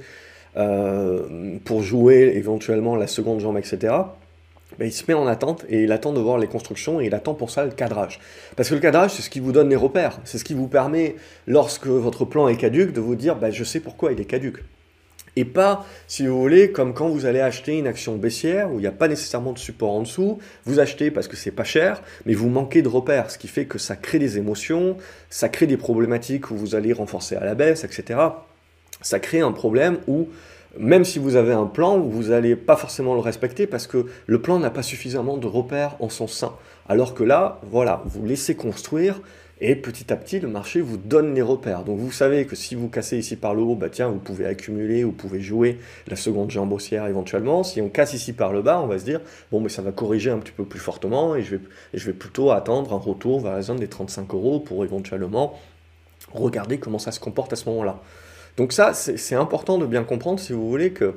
[0.56, 3.94] euh, pour jouer éventuellement la seconde jambe, etc.,
[4.78, 7.14] bah, il se met en attente et il attend de voir les constructions et il
[7.14, 8.18] attend pour ça le cadrage.
[8.56, 10.66] Parce que le cadrage, c'est ce qui vous donne les repères, c'est ce qui vous
[10.66, 11.14] permet,
[11.46, 14.64] lorsque votre plan est caduque, de vous dire bah, je sais pourquoi il est caduque
[15.36, 18.82] et pas, si vous voulez, comme quand vous allez acheter une action baissière où il
[18.82, 22.02] n'y a pas nécessairement de support en dessous, vous achetez parce que c'est pas cher,
[22.26, 24.96] mais vous manquez de repères, ce qui fait que ça crée des émotions,
[25.30, 28.20] ça crée des problématiques où vous allez renforcer à la baisse, etc.
[29.00, 30.28] Ça crée un problème où
[30.78, 34.40] même si vous avez un plan, vous n'allez pas forcément le respecter parce que le
[34.40, 36.52] plan n'a pas suffisamment de repères en son sein.
[36.88, 39.20] Alors que là, voilà, vous laissez construire
[39.60, 41.84] et petit à petit, le marché vous donne les repères.
[41.84, 44.46] Donc vous savez que si vous cassez ici par le haut, bah tiens, vous pouvez
[44.46, 47.62] accumuler, vous pouvez jouer la seconde jambe haussière éventuellement.
[47.62, 49.20] Si on casse ici par le bas, on va se dire,
[49.52, 51.62] bon, mais ça va corriger un petit peu plus fortement et je vais,
[51.94, 55.58] je vais plutôt attendre un retour vers la zone des 35 euros pour éventuellement
[56.32, 58.00] regarder comment ça se comporte à ce moment-là.
[58.56, 61.14] Donc ça, c'est important de bien comprendre si vous voulez que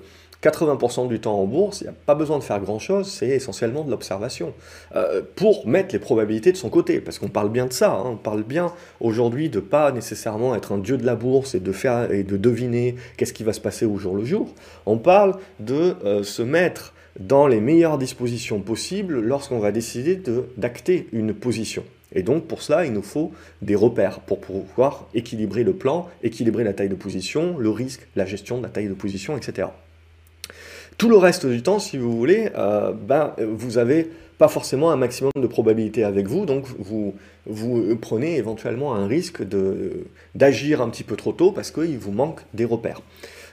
[0.48, 3.84] 80% du temps en bourse, il n'y a pas besoin de faire grand-chose, c'est essentiellement
[3.84, 4.54] de l'observation.
[4.96, 8.04] Euh, pour mettre les probabilités de son côté, parce qu'on parle bien de ça, hein.
[8.06, 11.72] on parle bien aujourd'hui de pas nécessairement être un dieu de la bourse et de,
[11.72, 14.54] faire, et de deviner qu'est-ce qui va se passer au jour le jour,
[14.86, 20.22] on parle de euh, se mettre dans les meilleures dispositions possibles lorsqu'on va décider
[20.56, 21.84] d'acter une position.
[22.14, 23.32] Et donc pour cela, il nous faut
[23.62, 28.26] des repères pour pouvoir équilibrer le plan, équilibrer la taille de position, le risque, la
[28.26, 29.70] gestion de la taille de position, etc.
[30.98, 34.96] Tout le reste du temps, si vous voulez, euh, ben, vous avez pas forcément un
[34.96, 37.14] maximum de probabilité avec vous, donc vous,
[37.46, 39.44] vous prenez éventuellement un risque
[40.36, 43.02] d'agir un petit peu trop tôt parce qu'il vous manque des repères.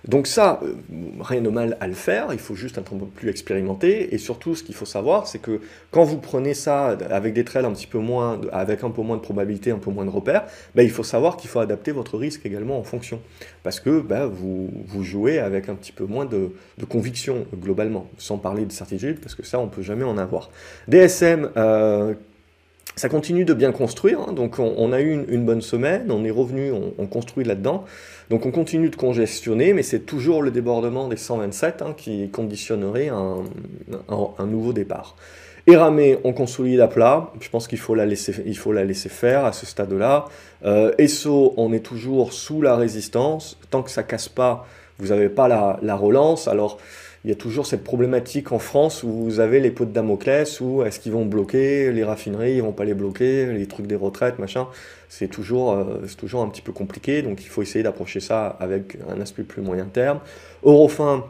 [0.07, 0.75] Donc ça, euh,
[1.21, 4.55] rien de mal à le faire, il faut juste un peu plus expérimenté, et surtout
[4.55, 7.87] ce qu'il faut savoir, c'est que quand vous prenez ça avec des trails un petit
[7.87, 10.91] peu moins, avec un peu moins de probabilité, un peu moins de repères, ben, il
[10.91, 13.21] faut savoir qu'il faut adapter votre risque également en fonction,
[13.63, 18.09] parce que ben, vous, vous jouez avec un petit peu moins de, de, conviction globalement,
[18.19, 20.51] sans parler de certitude, parce que ça, on peut jamais en avoir.
[20.89, 22.15] DSM, euh,
[22.97, 24.33] ça continue de bien construire, hein.
[24.33, 27.85] donc on, a eu une, bonne semaine, on est revenu, on, construit là-dedans,
[28.31, 33.09] donc on continue de congestionner, mais c'est toujours le débordement des 127 hein, qui conditionnerait
[33.09, 33.43] un,
[34.39, 35.17] un, nouveau départ.
[35.67, 39.09] Eramé, on consolide à plat, je pense qu'il faut, la laisser, il faut la laisser
[39.09, 40.27] faire à ce stade-là.
[40.65, 44.67] Euh, Esso, on est toujours sous la résistance, tant que ça casse pas,
[44.99, 46.79] vous n'avez pas la, la relance, alors
[47.25, 50.61] il y a toujours cette problématique en France où vous avez les pots de Damoclès,
[50.61, 53.97] où est-ce qu'ils vont bloquer les raffineries, ils vont pas les bloquer, les trucs des
[53.97, 54.67] retraites, machin.
[55.09, 58.49] C'est toujours, euh, c'est toujours un petit peu compliqué, donc il faut essayer d'approcher ça
[58.61, 60.21] avec un aspect plus moyen terme.
[60.65, 61.25] Eurofin,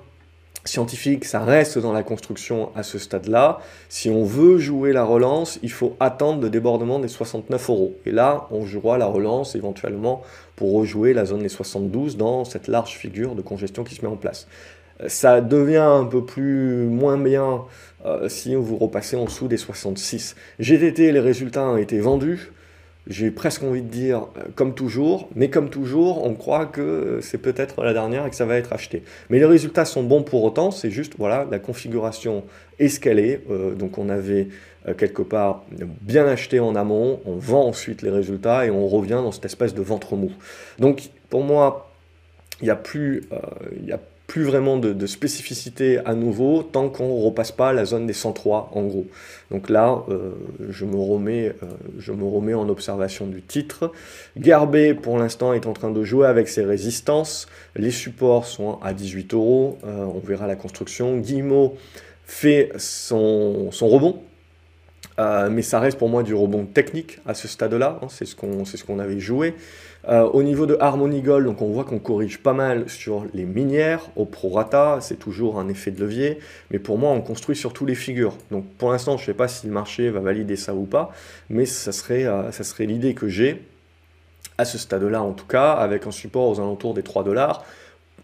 [0.64, 3.60] scientifique, ça reste dans la construction à ce stade-là.
[3.88, 7.94] Si on veut jouer la relance, il faut attendre le débordement des 69 euros.
[8.04, 10.22] Et là, on jouera la relance éventuellement
[10.56, 14.10] pour rejouer la zone des 72 dans cette large figure de congestion qui se met
[14.10, 14.48] en place
[15.06, 17.62] ça devient un peu plus moins bien
[18.06, 20.36] euh, si vous repassez en dessous des 66.
[20.58, 22.52] GTT, les résultats ont été vendus.
[23.06, 27.38] J'ai presque envie de dire euh, comme toujours, mais comme toujours, on croit que c'est
[27.38, 29.02] peut-être la dernière et que ça va être acheté.
[29.30, 32.44] Mais les résultats sont bons pour autant, c'est juste voilà la configuration
[32.78, 33.40] est.
[33.50, 34.48] Euh, donc on avait
[34.98, 35.64] quelque part
[36.02, 39.72] bien acheté en amont, on vend ensuite les résultats et on revient dans cette espèce
[39.72, 40.30] de ventre mou.
[40.78, 41.90] Donc pour moi,
[42.60, 43.22] il n'y a plus,
[44.26, 48.70] plus vraiment de, spécificité à nouveau tant qu'on ne repasse pas la zone des 103
[48.72, 49.06] en gros.
[49.50, 50.32] Donc là, euh,
[50.70, 51.66] je, me remets, euh,
[51.98, 53.92] je me remets en observation du titre.
[54.36, 57.46] Garbé, pour l'instant, est en train de jouer avec ses résistances.
[57.76, 59.78] Les supports sont à 18 euros.
[59.84, 61.18] Euh, on verra la construction.
[61.18, 61.76] Guillemot
[62.24, 64.22] fait son, son rebond.
[65.18, 67.98] Mais ça reste pour moi du rebond technique à ce stade-là.
[68.02, 68.06] Hein.
[68.10, 69.54] c'est ce qu'on ce avait joué.
[70.08, 73.44] Euh, au niveau de Harmony Gold, donc on voit qu'on corrige pas mal sur les
[73.44, 77.72] minières, au prorata, c'est toujours un effet de levier, mais pour moi on construit sur
[77.72, 78.36] tous les figures.
[78.50, 81.10] Donc pour l'instant je ne sais pas si le marché va valider ça ou pas,
[81.48, 83.62] mais ça serait, euh, ça serait l'idée que j'ai,
[84.58, 87.64] à ce stade-là en tout cas, avec un support aux alentours des 3 dollars,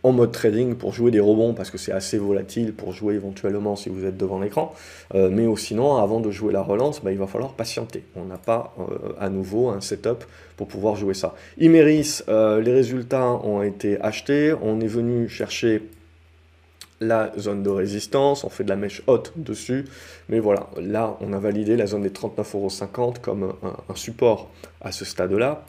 [0.02, 3.76] en mode trading pour jouer des rebonds parce que c'est assez volatile pour jouer éventuellement
[3.76, 4.74] si vous êtes devant l'écran.
[5.14, 8.04] Euh, mais sinon, avant de jouer la relance, bah, il va falloir patienter.
[8.16, 10.24] On n'a pas euh, à nouveau un setup
[10.56, 11.34] pour pouvoir jouer ça.
[11.58, 14.54] Imeris, euh, les résultats ont été achetés.
[14.62, 15.82] On est venu chercher
[17.00, 19.86] la zone de résistance, on fait de la mèche haute dessus,
[20.28, 24.50] mais voilà, là on a validé la zone des 39,50€ comme un, support
[24.82, 25.64] à ce stade-là.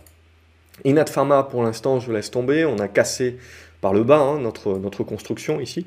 [0.83, 3.37] Inat Pharma, pour l'instant, je laisse tomber, on a cassé
[3.81, 5.85] par le bas, hein, notre, notre construction ici.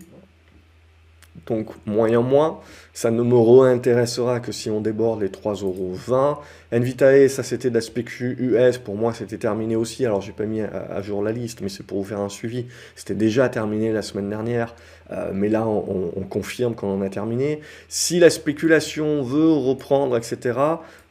[1.47, 2.61] Donc moyen moins,
[2.95, 6.39] ça ne me réintéressera que si on déborde les 3,20€.
[6.73, 10.45] Nvitae, ça c'était de la SPQ US, pour moi c'était terminé aussi, alors j'ai pas
[10.45, 12.67] mis à, jour la liste, mais c'est pour vous faire un suivi.
[12.95, 14.75] C'était déjà terminé la semaine dernière,
[15.11, 17.61] euh, mais là on, confirme qu'on en a terminé.
[17.89, 20.59] Si la spéculation veut reprendre, etc.,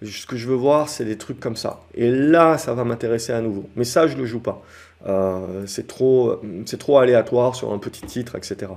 [0.01, 1.81] ce que je veux voir c'est des trucs comme ça.
[1.95, 3.65] Et là ça va m'intéresser à nouveau.
[3.75, 4.63] Mais ça je le joue pas.
[5.05, 6.41] Euh, c'est trop,
[6.79, 8.71] trop aléatoire sur un petit titre, etc.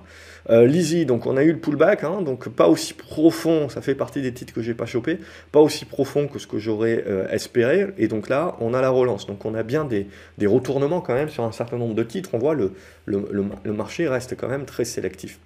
[0.50, 3.94] Euh, Lizzie, donc on a eu le pullback, hein, donc pas aussi profond, ça fait
[3.94, 5.18] partie des titres que j'ai pas chopé,
[5.52, 8.90] pas aussi profond que ce que j'aurais euh, espéré, et donc là on a la
[8.90, 10.08] relance, donc on a bien des,
[10.38, 12.72] des, retournements quand même sur un certain nombre de titres, on voit le,
[13.04, 13.28] le,
[13.62, 15.38] le marché reste quand même très sélectif.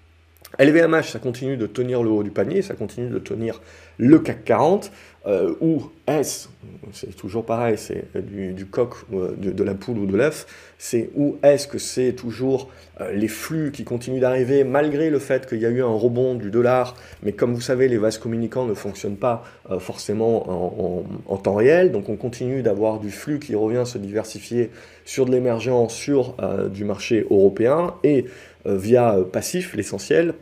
[0.58, 3.60] LVMH, ça continue de tenir le haut du panier, ça continue de tenir
[3.98, 4.90] le CAC 40,
[5.26, 6.48] euh, ou est-ce,
[6.92, 10.46] c'est toujours pareil, c'est du, coq, euh, de, la poule ou de l'œuf,
[10.78, 12.70] c'est où est-ce que c'est toujours
[13.02, 16.36] euh, les flux qui continuent d'arriver malgré le fait qu'il y a eu un rebond
[16.36, 19.44] du dollar, mais comme vous savez, les vases communicants ne fonctionnent pas
[19.78, 24.70] forcément en, temps réel, donc on continue d'avoir du flux qui revient se diversifier
[25.04, 26.36] sur de l'émergence, sur
[26.70, 28.24] du marché européen, et
[28.64, 30.34] via passif, l'essentiel,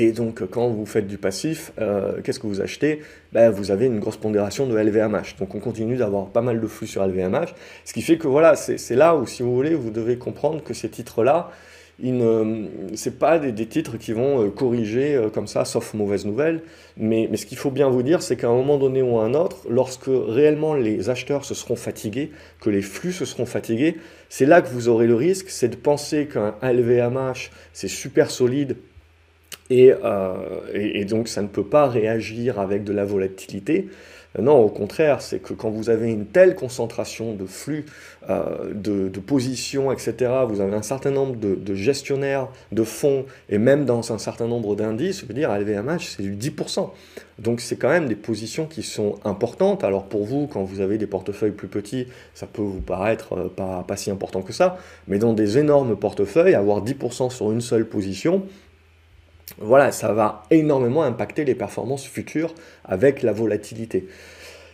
[0.00, 3.00] et donc, quand vous faites du passif, euh, qu'est-ce que vous achetez?
[3.32, 5.34] Ben, Vous avez une grosse pondération de LVMH.
[5.40, 7.52] Donc, on continue d'avoir pas mal de flux sur LVMH.
[7.84, 10.72] Ce qui fait que voilà, c'est là où, si vous voulez, vous devez comprendre que
[10.72, 11.50] ces titres-là,
[12.00, 16.62] ce pas des, titres qui vont euh, corriger euh, comme ça, sauf mauvaise nouvelle.
[16.96, 19.24] Mais, mais ce qu'il faut bien vous dire, c'est qu'à un moment donné ou à
[19.24, 22.30] un autre, lorsque réellement les acheteurs se seront fatigués,
[22.60, 23.96] que les flux se seront fatigués,
[24.28, 28.76] c'est là que vous aurez le risque, c'est de penser qu'un LVMH, c'est super solide
[29.70, 30.34] euh,
[30.72, 33.88] et, et, donc ça ne peut pas réagir avec de la volatilité.
[34.38, 37.86] Non, au contraire, c'est que quand vous avez une telle concentration de flux,
[38.28, 43.84] euh, de, positions, etc., vous avez un certain nombre de, gestionnaires de fonds et même
[43.84, 46.90] dans un certain nombre d'indices, je veux dire, à LVMH, c'est du 10%.
[47.38, 49.82] Donc c'est quand même des positions qui sont importantes.
[49.82, 53.48] Alors pour vous, quand vous avez des portefeuilles plus petits, ça peut vous paraître euh,
[53.48, 54.78] pas, pas si important que ça,
[55.08, 58.44] mais dans des énormes portefeuilles, avoir 10% sur une seule position,
[59.58, 64.06] voilà, ça va énormément impacter les performances futures avec la volatilité.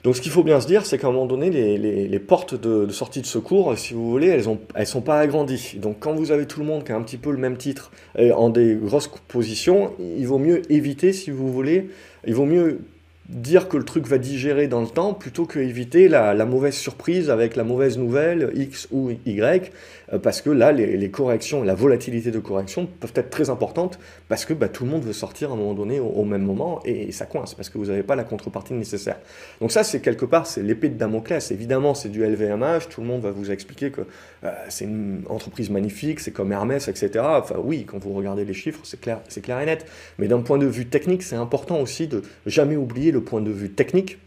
[0.05, 2.87] Donc ce qu'il faut bien se dire, c'est qu'à un moment donné, les, portes de,
[2.91, 5.77] sortie de secours, si vous voulez, elles ne sont pas agrandies.
[5.79, 7.91] Donc quand vous avez tout le monde qui a un petit peu le même titre
[8.19, 11.89] et en des grosses positions, il vaut mieux éviter, si vous voulez,
[12.27, 12.81] il vaut mieux
[13.29, 17.31] dire que le truc va digérer dans le temps plutôt que éviter la, mauvaise surprise
[17.31, 19.73] avec la mauvaise nouvelle X ou Y,
[20.13, 24.45] euh, parce que là, les, corrections, la volatilité de correction peuvent être très importantes parce
[24.45, 27.13] que bah, tout le monde veut sortir à un moment donné au, même moment et,
[27.13, 29.17] ça coince parce que vous n'avez pas la contrepartie nécessaire.
[29.61, 31.51] Donc ça, c'est quelque part, c'est l'épée de Damoclès.
[31.51, 34.03] Évidemment, c'est du LVMH, tout le monde va vous expliquer que
[34.45, 37.11] euh, c'est une entreprise magnifique, c'est comme Hermès, etc.
[37.21, 39.87] Enfin oui, quand vous regardez les chiffres, c'est clair, c'est clair et net.
[40.19, 43.71] Mais d'un point de vue technique, c'est important aussi de jamais oublier point de vue
[43.71, 44.19] technique.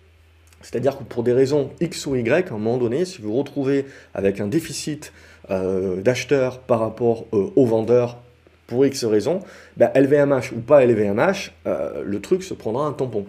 [0.62, 3.86] C'est-à-dire que pour des raisons X ou Y, à un moment donné, si vous retrouvez
[4.14, 5.14] avec un déficit
[5.50, 8.18] euh, d'acheteurs par rapport euh, aux vendeurs
[8.66, 9.40] pour X raisons,
[9.78, 13.26] ben LVMH ou pas LVMH, euh, le truc se prendra un tampon.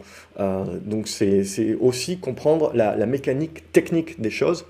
[0.84, 4.64] donc c'est aussi comprendre la, mécanique technique des choses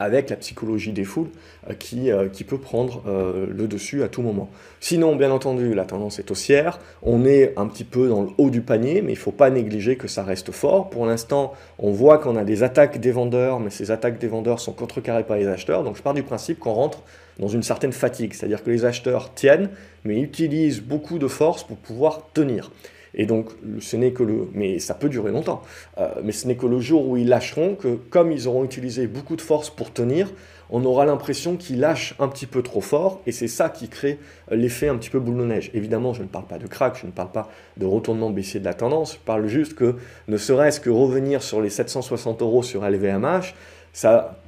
[0.00, 1.28] avec la psychologie des foules
[1.68, 4.50] euh, qui, euh, qui peut prendre euh, le dessus à tout moment.
[4.80, 8.50] Sinon, bien entendu, la tendance est haussière, on est un petit peu dans le haut
[8.50, 10.90] du panier, mais il ne faut pas négliger que ça reste fort.
[10.90, 14.58] Pour l'instant, on voit qu'on a des attaques des vendeurs, mais ces attaques des vendeurs
[14.58, 17.02] sont contrecarrées par les acheteurs, donc je pars du principe qu'on rentre
[17.38, 19.70] dans une certaine fatigue, c'est-à-dire que les acheteurs tiennent,
[20.04, 22.70] mais utilisent beaucoup de force pour pouvoir tenir.
[23.14, 24.48] Et donc, ce n'est que le.
[24.52, 25.62] Mais ça peut durer longtemps.
[25.98, 29.06] Euh, mais ce n'est que le jour où ils lâcheront que, comme ils auront utilisé
[29.06, 30.30] beaucoup de force pour tenir,
[30.70, 33.20] on aura l'impression qu'ils lâchent un petit peu trop fort.
[33.26, 34.18] Et c'est ça qui crée
[34.50, 35.70] l'effet un petit peu boule de neige.
[35.74, 38.64] Évidemment, je ne parle pas de crack, je ne parle pas de retournement baissier de
[38.64, 39.14] la tendance.
[39.14, 39.96] Je parle juste que,
[40.28, 43.54] ne serait-ce que revenir sur les 760 euros sur LVMH,
[43.92, 44.39] ça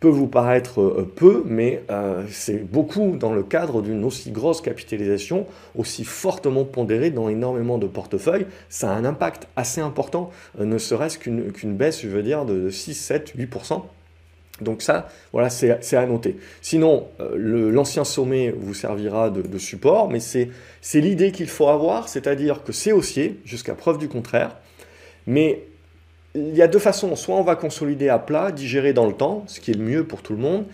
[0.00, 4.60] peut vous paraître euh, peu, mais euh, c'est beaucoup dans le cadre d'une aussi grosse
[4.60, 8.46] capitalisation, aussi fortement pondérée dans énormément de portefeuilles.
[8.68, 10.30] Ça a un impact assez important,
[10.60, 13.82] euh, ne serait-ce qu'une baisse, je veux dire, de 6, 7, 8%.
[14.62, 16.38] Donc ça, voilà, c'est à noter.
[16.62, 20.50] Sinon, l'ancien sommet vous servira de, de support, mais c'est
[20.94, 24.56] l'idée qu'il faut avoir, c'est-à-dire que c'est haussier, jusqu'à preuve du contraire,
[25.26, 25.60] mais
[26.36, 27.16] il y a deux façons.
[27.16, 30.04] Soit on va consolider à plat, digérer dans le temps, ce qui est le mieux
[30.04, 30.64] pour tout le monde.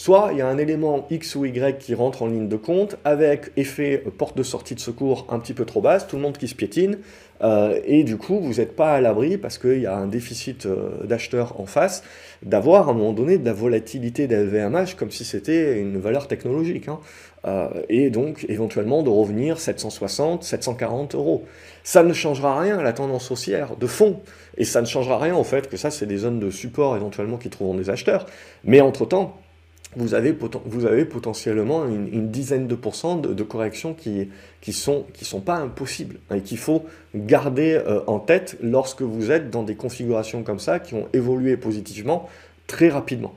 [0.00, 2.96] Soit il y a un élément X ou Y qui rentre en ligne de compte
[3.04, 6.38] avec effet porte de sortie de secours un petit peu trop basse, tout le monde
[6.38, 7.00] qui se piétine.
[7.42, 10.64] Euh, et du coup, vous n'êtes pas à l'abri parce qu'il y a un déficit
[10.64, 12.02] euh, d'acheteurs en face,
[12.42, 16.88] d'avoir à un moment donné de la volatilité d'LVMH comme si c'était une valeur technologique.
[16.88, 16.98] Hein.
[17.44, 21.44] Euh, et donc éventuellement de revenir 760, 740 euros.
[21.84, 24.22] Ça ne changera rien à la tendance haussière de fond.
[24.56, 27.36] Et ça ne changera rien au fait que ça, c'est des zones de support éventuellement
[27.36, 28.24] qui trouveront des acheteurs.
[28.64, 29.38] Mais entre-temps,
[29.96, 34.28] vous avez, potentiellement une, dizaine de pourcents de, corrections qui
[34.60, 39.50] qui sont pas impossibles hein, et qu'il faut garder euh, en tête lorsque vous êtes
[39.50, 42.28] dans des configurations comme ça qui ont évolué positivement
[42.66, 43.34] très rapidement.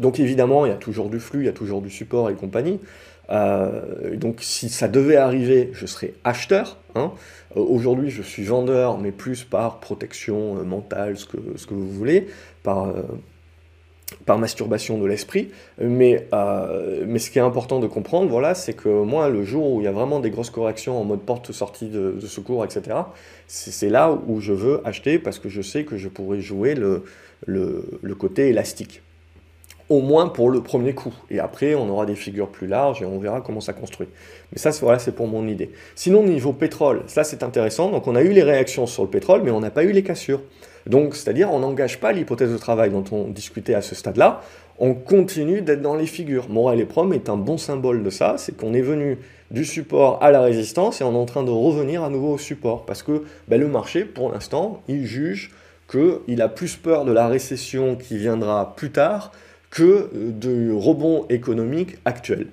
[0.00, 2.34] Donc évidemment, il y a toujours du flux, il y a toujours du support et
[2.34, 2.80] compagnie.
[3.28, 6.78] Euh, donc si ça devait arriver, je serais acheteur.
[6.94, 7.12] Hein.
[7.56, 11.90] Euh, aujourd'hui, je suis vendeur, mais plus par protection mentale, ce que, ce que vous
[11.90, 12.28] voulez,
[12.62, 12.94] par
[14.24, 15.50] par masturbation de l'esprit.
[15.80, 19.72] Mais, euh, mais ce qui est important de comprendre, voilà, c'est que moi, le jour
[19.72, 22.96] où il y a vraiment des grosses corrections en mode porte-sortie de, secours, etc.,
[23.46, 27.04] c'est là où je veux acheter parce que je sais que je pourrais jouer le,
[27.46, 29.02] le, côté élastique.
[29.88, 31.14] Au moins pour le premier coup.
[31.30, 34.08] Et après, on aura des figures plus larges et on verra comment ça construit.
[34.50, 35.70] Mais ça, voilà, c'est pour mon idée.
[35.94, 37.92] Sinon, niveau pétrole, ça c'est intéressant.
[37.92, 40.02] Donc on a eu les réactions sur le pétrole, mais on n'a pas eu les
[40.02, 40.40] cassures.
[40.86, 44.42] Donc, c'est-à-dire, on n'engage pas l'hypothèse de travail dont on discutait à ce stade-là,
[44.78, 46.48] on continue d'être dans les figures.
[46.48, 49.18] Morel et Prom est un bon symbole de ça, c'est qu'on est venu
[49.50, 52.38] du support à la résistance et on est en train de revenir à nouveau au
[52.38, 52.84] support.
[52.84, 55.50] Parce que ben, le marché, pour l'instant, il juge
[55.90, 59.32] qu'il a plus peur de la récession qui viendra plus tard
[59.70, 62.48] que du rebond économique actuel.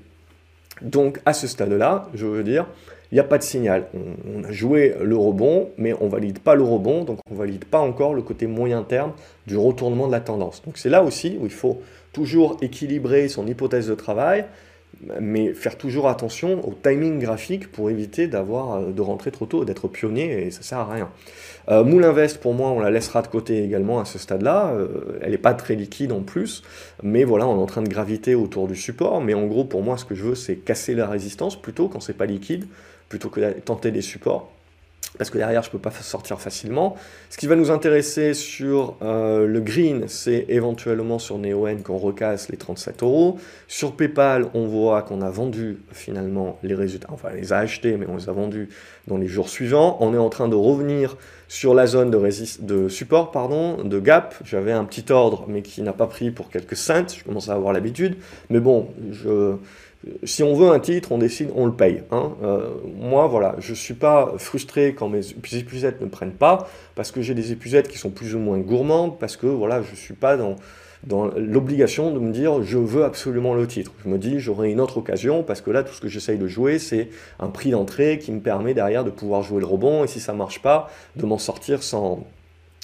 [0.81, 2.67] Donc à ce stade-là, je veux dire,
[3.13, 3.85] il n'y a pas de signal.
[3.93, 7.77] On, a joué le rebond, mais on valide pas le rebond, donc on valide pas
[7.77, 9.11] encore le côté moyen terme
[9.45, 10.63] du retournement de la tendance.
[10.65, 11.79] Donc c'est là aussi où il faut
[12.11, 14.45] toujours équilibrer son hypothèse de travail,
[15.21, 19.87] mais faire toujours attention au timing graphique pour éviter d'avoir de rentrer trop tôt, d'être
[19.87, 21.09] pionnier, et ça sert à rien.
[21.69, 24.73] Euh, Moulin Vest, pour moi, on la laissera de côté également à ce stade-là.
[25.21, 26.63] elle n'est pas très liquide en plus,
[27.03, 29.21] mais voilà, on est en train de graviter autour du support.
[29.21, 31.99] Mais en gros, pour moi, ce que je veux, c'est casser la résistance plutôt quand
[31.99, 32.65] c'est pas liquide,
[33.13, 34.49] plutôt que de tenter des supports
[35.17, 36.95] parce que derrière je ne peux pas sortir facilement.
[37.29, 42.49] Ce qui va nous intéresser sur euh, le green, c'est éventuellement sur NeoN qu'on recasse
[42.49, 43.37] les 37 euros.
[43.67, 47.95] Sur PayPal, on voit qu'on a vendu finalement les résultats, enfin on les a achetés,
[47.97, 48.69] mais on les a vendus
[49.07, 49.97] dans les jours suivants.
[49.99, 51.15] On est en train de revenir
[51.47, 52.19] sur la zone de,
[52.61, 54.33] de support pardon, de gap.
[54.43, 57.07] J'avais un petit ordre, mais qui n'a pas pris pour quelques cents.
[57.15, 58.15] Je commence à avoir l'habitude.
[58.49, 59.57] Mais bon, je
[60.23, 62.03] si on veut un titre, on décide, on le paye.
[62.11, 62.31] Hein.
[62.43, 65.21] Euh, moi, voilà, je ne suis pas frustré quand mes
[65.53, 69.17] épuisettes ne prennent pas, parce que j'ai des épuisettes qui sont plus ou moins gourmandes,
[69.19, 70.57] parce que voilà, je ne suis pas dans,
[71.05, 73.91] dans l'obligation de me dire je veux absolument le titre.
[74.03, 76.47] Je me dis j'aurai une autre occasion, parce que là, tout ce que j'essaye de
[76.47, 80.07] jouer, c'est un prix d'entrée qui me permet derrière de pouvoir jouer le rebond, et
[80.07, 82.25] si ça ne marche pas, de m'en sortir sans,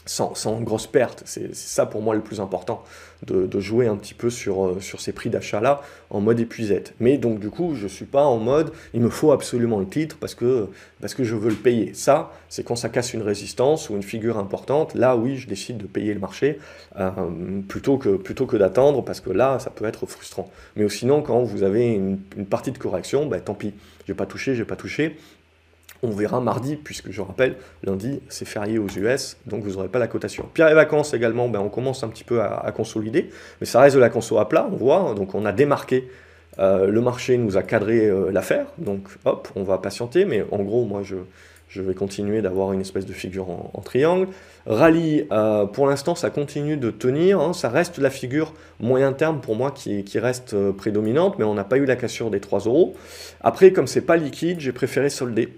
[0.06, 1.24] sans, grosse perte.
[1.26, 2.84] C'est ça pour moi le plus important,
[3.26, 6.94] de, jouer un petit peu sur, euh, sur ces prix d'achat-là en mode épuisette.
[7.00, 9.86] Mais donc du coup, je ne suis pas en mode, il me faut absolument le
[9.86, 10.68] titre parce que,
[11.02, 11.94] parce que je veux le payer.
[11.94, 15.78] Ça, c'est quand ça casse une résistance ou une figure importante, là oui, je décide
[15.78, 16.60] de payer le marché
[16.98, 17.10] euh,
[17.68, 20.50] plutôt que, plutôt que d'attendre parce que là, ça peut être frustrant.
[20.76, 23.74] Mais sinon, quand vous avez une, partie de correction, ben, tant pis,
[24.08, 25.18] j'ai pas touché, j'ai pas touché,
[26.04, 30.00] on verra mardi, puisque je rappelle, lundi c'est férié aux US, donc vous n'aurez pas
[30.00, 30.46] la cotation.
[30.54, 33.96] Pierre et vacances également, ben, on commence un petit peu à, consolider, mais ça reste
[33.96, 35.16] de la conso à plat, on voit, hein.
[35.16, 36.08] donc on a démarqué,
[36.60, 40.60] euh, le marché nous a cadré euh, l'affaire, donc hop, on va patienter, mais en
[40.64, 41.18] gros, moi je,
[41.82, 44.28] vais continuer d'avoir une espèce de figure en, triangle.
[44.66, 47.40] Rallye, euh, pour l'instant, ça continue de tenir.
[47.40, 47.54] Hein.
[47.54, 51.64] ça reste la figure moyen terme pour moi qui, qui reste prédominante, mais on n'a
[51.64, 52.96] pas eu la cassure des 3 euros.
[53.42, 55.54] Après, comme c'est pas liquide, j'ai préféré solder.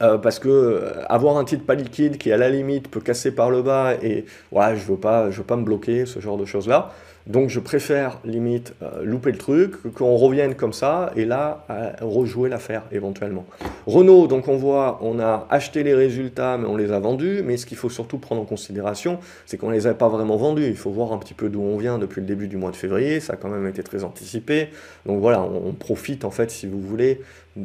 [0.00, 3.34] Euh, parce que euh, avoir un titre pas liquide qui à la limite peut casser
[3.34, 6.38] par le bas et voilà je veux pas je veux pas me bloquer ce genre
[6.38, 6.92] de choses là
[7.26, 11.66] donc je préfère limite euh, louper le truc, qu'on revienne comme ça et là
[12.00, 13.44] rejouer l'affaire éventuellement.
[13.86, 17.56] Renault, donc on voit, on a acheté les résultats mais on les a vendus, mais
[17.56, 20.66] ce qu'il faut surtout prendre en considération, c'est qu'on les a pas vraiment vendus.
[20.66, 22.76] Il faut voir un petit peu d'où on vient depuis le début du mois de
[22.76, 24.68] février, ça a quand même été très anticipé.
[25.06, 27.20] Donc voilà, on, profite en fait si vous voulez,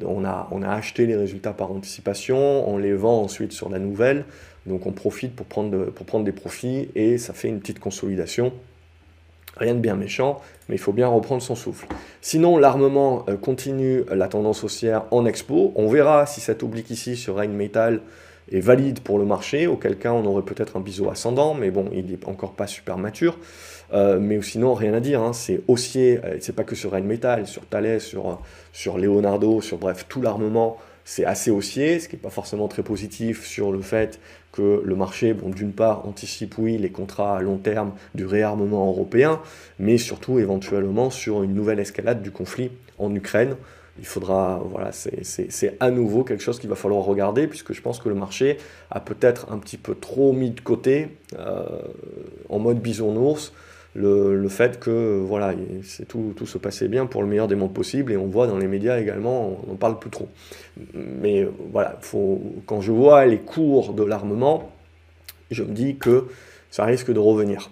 [0.05, 3.79] on a, on a acheté les résultats par anticipation, on les vend ensuite sur la
[3.79, 4.25] nouvelle,
[4.65, 8.53] donc on profite pour prendre, pour prendre des profits et ça fait une petite consolidation
[9.55, 11.87] Rien de bien méchant, mais il faut bien reprendre son souffle.
[12.21, 15.71] Sinon, l'armement euh, continue la tendance haussière en expo.
[15.75, 18.01] On verra si cet oblique ici sur Metal
[18.51, 21.89] est valide pour le marché, auquel cas on aurait peut-être un biseau ascendant, mais bon,
[21.93, 23.37] il n'est encore pas super mature.
[23.93, 25.33] Euh, mais sinon, rien à dire, hein.
[25.33, 28.39] c'est haussier, euh, c'est pas que sur Metal, sur Thales, sur,
[28.73, 32.83] sur Leonardo, sur bref, tout l'armement c'est assez haussier, ce qui n'est pas forcément très
[32.83, 34.19] positif sur le fait
[34.51, 39.41] que le marché, d'une part, anticipe, oui, les contrats à long terme du réarmement européen,
[39.79, 43.55] mais surtout éventuellement sur une nouvelle escalade du conflit en Ukraine.
[43.99, 47.99] Il faudra, voilà, c'est à nouveau quelque chose qu'il va falloir regarder, puisque je pense
[47.99, 48.57] que le marché
[48.91, 51.07] a peut-être un petit peu trop mis de côté,
[51.39, 51.63] euh,
[52.49, 53.53] en mode bisounours,
[53.97, 55.53] le, fait que voilà,
[56.07, 58.57] tout, tout, se passait bien pour le meilleur des mondes possibles et on voit dans
[58.57, 60.29] les médias également, on n'en parle plus trop.
[60.93, 61.99] Mais voilà,
[62.65, 64.71] quand je vois les cours de l'armement,
[65.49, 66.27] je me dis que
[66.69, 67.71] ça risque de revenir.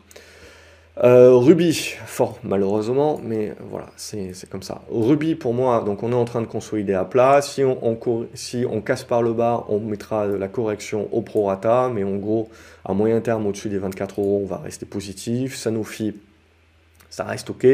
[1.04, 1.74] Euh, Ruby,
[2.06, 4.82] fort malheureusement, mais voilà, c'est comme ça.
[4.90, 7.42] Ruby, pour moi, donc on est en train de consolider à plat.
[7.42, 12.50] Si on, casse par le bas, on mettra la correction au prorata, mais en gros,
[12.86, 15.56] à moyen terme, au-dessus des 24 euros, on va rester positif.
[15.56, 16.16] Sanofi,
[17.10, 17.68] ça reste OK.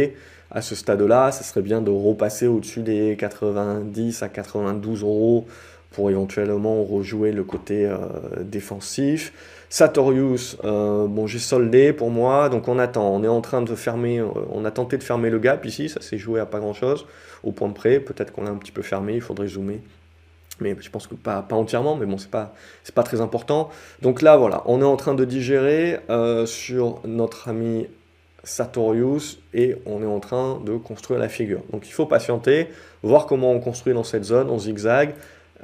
[0.50, 5.46] À ce stade-là, ça serait bien de repasser au-dessus des 90 à 92 euros
[5.92, 7.98] pour éventuellement rejouer le côté euh,
[8.42, 9.32] défensif.
[9.72, 13.10] Sartorius, euh, bon, j'ai soldé pour moi, donc on attend.
[13.10, 15.88] On est en train de fermer, euh, on a tenté de fermer le gap ici,
[15.88, 17.06] ça s'est joué à pas grand chose,
[17.42, 18.02] au point de près.
[18.02, 19.80] Peut-être qu'on l'a un petit peu fermé, il faudrait zoomer.
[20.60, 22.54] Mais je pense que pas, entièrement, mais bon, c'est pas,
[22.94, 23.70] pas très important.
[24.02, 27.88] Donc là, voilà, on est en train de digérer euh, sur notre ami
[28.44, 31.62] Sartorius et on est en train de construire la figure.
[31.72, 32.68] Donc il faut patienter,
[33.04, 35.14] voir comment on construit dans cette zone, on zigzag.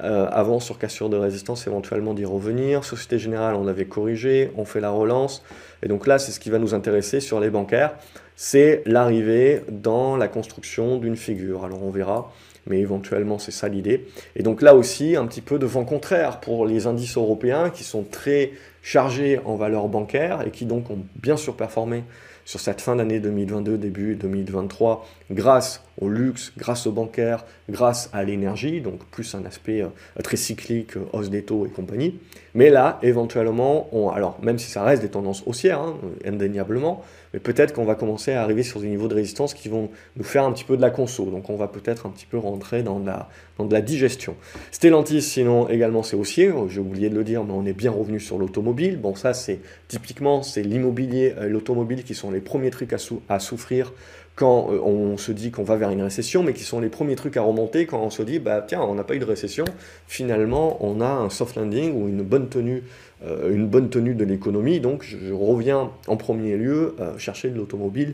[0.03, 2.83] Euh, avant, sur cassure de résistance, éventuellement d'y revenir.
[2.83, 5.43] Société Générale, on avait corrigé, on fait la relance.
[5.81, 7.95] Et donc là, c'est ce qui va nous intéresser sur les bancaires,
[8.35, 11.65] c'est l'arrivée dans la construction d'une figure.
[11.65, 12.31] Alors on verra,
[12.67, 14.05] mais éventuellement c'est ça l'idée.
[14.35, 17.83] Et donc là aussi, un petit peu de vent contraire pour les indices européens qui
[17.83, 18.51] sont très
[18.83, 22.03] chargés en valeur bancaire et qui donc ont bien surperformé
[22.47, 28.23] sur cette fin d'année 2022, début 2023, grâce au luxe, grâce au bancaire, grâce à
[28.23, 29.89] l'énergie, donc plus un aspect euh,
[30.23, 32.17] très cyclique, euh, hausse des taux et compagnie.
[32.53, 37.39] Mais là, éventuellement, on, alors même si ça reste des tendances haussières, hein, indéniablement, mais
[37.39, 40.43] peut-être qu'on va commencer à arriver sur des niveaux de résistance qui vont nous faire
[40.43, 41.25] un petit peu de la conso.
[41.25, 44.35] Donc on va peut-être un petit peu rentrer dans de la, dans de la digestion.
[44.71, 46.51] Stellantis, sinon, également, c'est haussier.
[46.69, 48.97] J'ai oublié de le dire, mais on est bien revenu sur l'automobile.
[48.97, 52.97] Bon, ça, c'est typiquement, c'est l'immobilier, euh, l'automobile qui sont les premiers trucs à,
[53.29, 53.93] à souffrir
[54.37, 57.15] quand euh, on se dit qu'on va vers une récession, mais qui sont les premiers
[57.15, 59.65] trucs à remonter quand on se dit, bah tiens, on n'a pas eu de récession,
[60.07, 62.83] finalement on a un soft landing ou une bonne tenue,
[63.23, 68.13] une bonne tenue de l'économie, donc je, reviens en premier lieu euh, chercher de l'automobile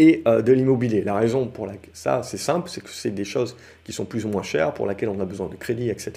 [0.00, 1.02] et de l'immobilier.
[1.02, 4.26] La raison pour laquelle ça, c'est simple, c'est que c'est des choses qui sont plus
[4.26, 6.12] ou moins chères, pour lesquelles on a besoin de crédit, etc.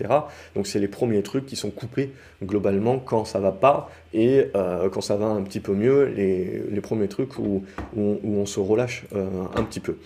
[0.56, 2.12] Donc c'est les premiers trucs qui sont coupés
[2.44, 6.82] globalement quand ça va pas, et euh, quand ça va un petit peu mieux, les,
[6.82, 7.64] premiers trucs où,
[7.96, 9.98] on se relâche euh, un petit peu.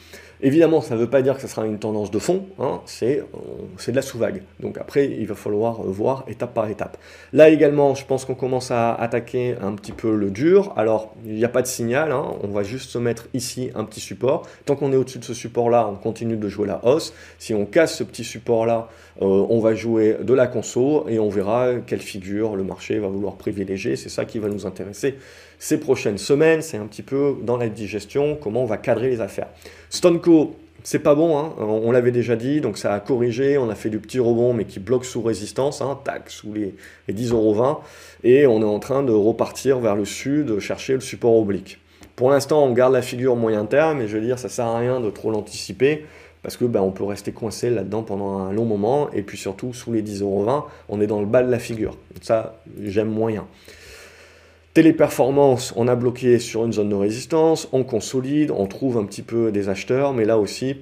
[0.42, 3.24] Évidemment, ça ne veut pas dire que ce sera une tendance de fond, hein, c'est
[3.88, 4.44] de la sous-vague.
[4.60, 6.98] Donc après, il va falloir voir étape par étape.
[7.34, 10.74] Là également, je pense qu'on commence à attaquer un petit peu le dur.
[10.76, 13.86] Alors, il n'y a pas de signal, hein, on va juste se mettre ici un
[13.86, 14.46] petit support.
[14.66, 17.14] Tant qu'on est au-dessus de ce support-là, on continue de jouer la hausse.
[17.40, 18.90] Si on casse ce petit support-là,
[19.22, 23.08] euh, on va jouer de la conso et on verra quelle figure le marché va
[23.08, 23.96] vouloir privilégier.
[23.96, 25.16] C'est ça qui va nous intéresser
[25.60, 26.62] ces prochaines semaines.
[26.62, 29.48] C'est un petit peu dans la digestion, comment on va cadrer les affaires.
[29.90, 31.54] Stonco, c'est pas bon, hein.
[31.60, 34.66] on l'avait déjà dit, donc ça a corrigé, on a fait du petit rebond, mais
[34.66, 36.76] qui bloque sous résistance, hein, tac, sous les,
[37.08, 37.80] les 10,20€,
[38.24, 41.80] et on est en train de repartir vers le sud, chercher le support oblique.
[42.16, 44.78] Pour l'instant, on garde la figure moyen terme, et je veux dire, ça sert à
[44.78, 46.06] rien de trop l'anticiper
[46.46, 49.74] parce que ben, on peut rester coincé là-dedans pendant un long moment, et puis surtout
[49.74, 51.98] sous les 10,20€, on est dans le bas de la figure.
[52.22, 53.48] Ça, j'aime moyen.
[54.76, 59.22] Téléperformance, on a bloqué sur une zone de résistance, on consolide, on trouve un petit
[59.22, 60.76] peu des acheteurs, mais là aussi,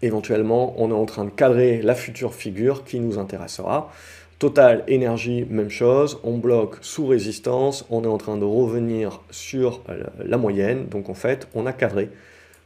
[0.00, 3.90] éventuellement, on est en train de cadrer la future figure qui nous intéressera.
[4.38, 9.82] Total énergie, même chose, on bloque sous résistance, on est en train de revenir sur
[10.24, 12.10] la moyenne, donc en fait, on a cadré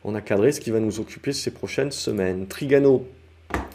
[0.04, 2.46] on a cadré ce qui va nous occuper ces prochaines semaines.
[2.46, 3.08] Trigano,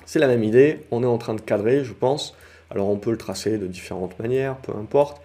[0.06, 2.36] c'est la même idée, on est en train de cadrer, je pense.
[2.70, 5.20] Alors on peut le tracer de différentes manières, peu importe,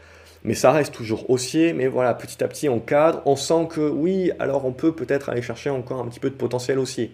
[0.45, 3.81] mais ça reste toujours haussier, mais voilà, petit à petit on cadre, on sent que
[3.81, 7.13] oui, alors on peut peut-être aller chercher encore un petit peu de potentiel haussier.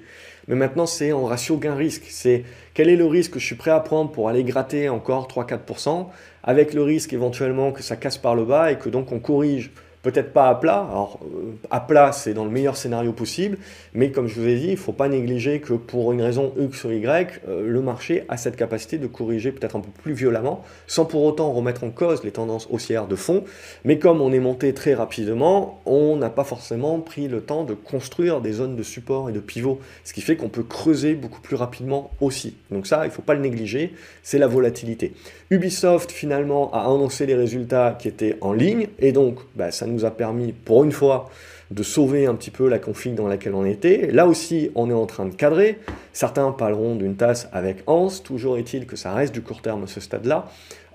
[0.48, 3.70] Mais maintenant c'est en ratio gain-risque, c'est quel est le risque que je suis prêt
[3.70, 6.08] à prendre pour aller gratter encore 3-4%,
[6.42, 9.70] avec le risque éventuellement que ça casse par le bas et que donc on corrige
[10.02, 10.86] peut-être pas à plat.
[10.90, 13.58] Alors, euh, à plat, c'est dans le meilleur scénario possible,
[13.94, 16.52] mais comme je vous ai dit, il ne faut pas négliger que pour une raison
[16.58, 20.12] X ou Y, euh, le marché a cette capacité de corriger peut-être un peu plus
[20.12, 23.44] violemment, sans pour autant remettre en cause les tendances haussières de fond.
[23.84, 27.74] Mais comme on est monté très rapidement, on n'a pas forcément pris le temps de
[27.74, 31.40] construire des zones de support et de pivot, ce qui fait qu'on peut creuser beaucoup
[31.40, 32.56] plus rapidement aussi.
[32.70, 33.92] Donc ça, il ne faut pas le négliger,
[34.22, 35.12] c'est la volatilité.
[35.50, 40.04] Ubisoft, finalement, a annoncé les résultats qui étaient en ligne, et donc bah, ça nous
[40.04, 41.28] a permis, pour une fois,
[41.70, 44.10] de sauver un petit peu la config dans laquelle on était.
[44.10, 45.78] Là aussi, on est en train de cadrer.
[46.12, 48.08] Certains parleront d'une tasse avec Hans.
[48.24, 50.48] Toujours est-il que ça reste du court terme à ce stade-là.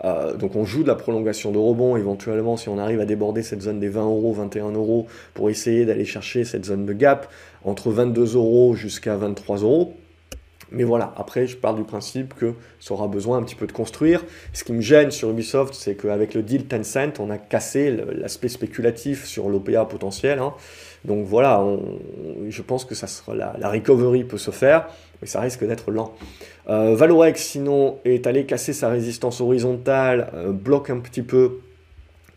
[0.04, 3.44] Euh, donc on joue de la prolongation de rebond éventuellement si on arrive à déborder
[3.44, 7.32] cette zone des 20 euros, 21 euros pour essayer d'aller chercher cette zone de gap
[7.64, 9.96] entre 22 euros jusqu'à 23 euros.
[10.72, 13.72] Mais voilà, après, je pars du principe que ça aura besoin un petit peu de
[13.72, 14.24] construire.
[14.54, 18.50] Ce qui me gêne sur Ubisoft, c'est qu'avec le deal Tencent, on a cassé l'aspect
[18.50, 20.40] spéculatif sur l'OPA potentiel.
[20.40, 20.54] Hein.
[21.06, 21.64] Donc voilà,
[22.50, 24.88] je pense que ça la, recovery peut se faire,
[25.22, 26.14] mais ça risque d'être lent.
[26.68, 31.60] Euh, Valorex, sinon, est allé casser sa résistance horizontale, euh, bloque un petit peu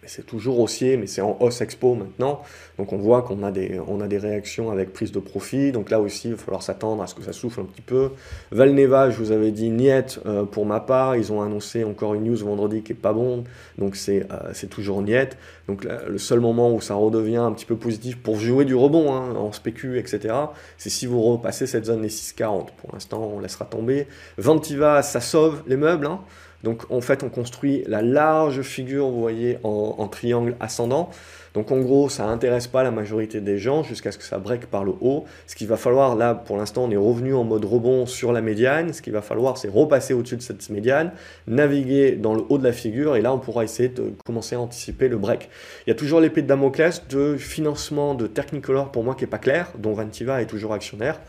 [0.09, 2.43] c'est toujours haussier, mais c'est en hausse expo maintenant.
[2.79, 5.73] Donc on voit qu'on a, des, on a des réactions avec prise de profit.
[5.73, 8.11] Donc là aussi, il va falloir s'attendre à ce que ça souffle un petit peu.
[8.51, 11.17] Valneva, je vous avais dit niet euh, pour ma part.
[11.17, 13.45] Ils ont annoncé encore une news vendredi qui est pas bon.
[13.77, 15.37] Donc c'est euh, toujours niet.
[15.69, 19.15] Donc le seul moment où ça redevient un petit peu positif pour jouer du rebond
[19.15, 20.35] hein, en spécu, etc.,
[20.79, 22.69] c'est si vous repassez cette zone des 6,40.
[22.77, 24.07] Pour l'instant, on laissera tomber.
[24.39, 26.07] Ventiva, ça sauve les meubles.
[26.07, 26.21] Hein.
[26.65, 31.11] Donc en fait, on construit la large figure, vous voyez, en, triangle ascendant.
[31.55, 34.67] Donc en gros, ça n'intéresse pas la majorité des gens jusqu'à ce que ça break
[34.67, 35.25] par le haut.
[35.47, 38.41] Ce qu'il va falloir, là, pour l'instant, on est revenu en mode rebond sur la
[38.41, 38.93] médiane.
[38.93, 41.13] Ce qu'il va falloir, c'est repasser au-dessus de cette médiane,
[41.47, 44.61] naviguer dans le haut de la figure, et là, on pourra essayer de commencer à
[44.61, 45.49] anticiper le break.
[45.87, 49.31] Il y a toujours l'épée de Damoclès de financement de Technicolor, pour moi, qui n'est
[49.31, 51.21] pas clair, dont Vantiva est toujours actionnaire.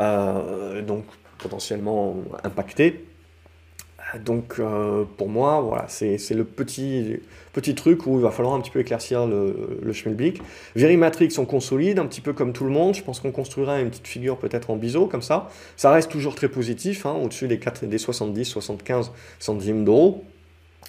[0.00, 1.04] Euh, donc
[1.38, 3.06] potentiellement impacté.
[4.24, 4.60] Donc
[5.16, 7.18] pour moi, voilà, c'est le petit,
[7.52, 10.40] petit truc où il va falloir un petit peu éclaircir le, le schmilblick.
[10.76, 12.94] Verimatrix, on consolide un petit peu comme tout le monde.
[12.94, 15.50] Je pense qu'on construira une petite figure peut-être en biseau comme ça.
[15.76, 20.24] Ça reste toujours très positif, hein, au-dessus des, 4, des 70, 75 centimes d'euros.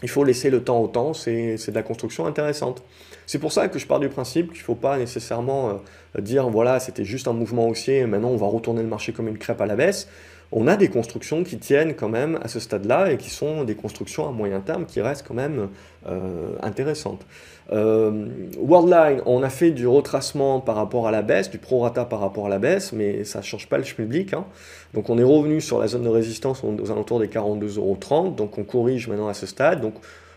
[0.03, 2.83] Il faut laisser le temps au temps, c'est de la construction intéressante.
[3.27, 5.79] C'est pour ça que je pars du principe qu'il ne faut pas nécessairement
[6.17, 9.27] euh, dire voilà, c'était juste un mouvement haussier, maintenant on va retourner le marché comme
[9.27, 10.07] une crêpe à la baisse
[10.51, 13.75] on a des constructions qui tiennent quand même à ce stade-là et qui sont des
[13.75, 15.67] constructions à moyen terme qui restent quand même
[16.07, 17.25] euh, intéressantes.
[17.73, 22.21] Euh, Worldline, on a fait du retracement par rapport à la baisse, du prorata par
[22.21, 24.33] rapport à la baisse, mais ça ne change pas le schmilblick.
[24.33, 24.45] Hein.
[24.93, 28.63] Donc on est revenu sur la zone de résistance aux alentours des 42,30€, donc on
[28.63, 29.81] corrige maintenant à ce stade.
[29.81, 29.95] Donc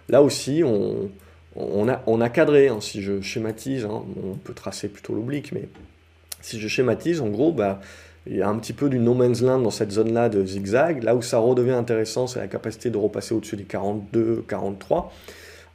[0.09, 1.09] là aussi, on,
[1.57, 4.05] a, on a, cadré, hein, si je schématise, hein.
[4.23, 5.69] on peut tracer plutôt l'oblique, mais
[6.41, 7.81] si je schématise, en gros, bah,
[8.27, 11.03] il y a un petit peu du no man's land dans cette zone-là de zigzag.
[11.03, 15.13] Là où ça redevient intéressant, c'est la capacité de repasser au-dessus des 42, 43.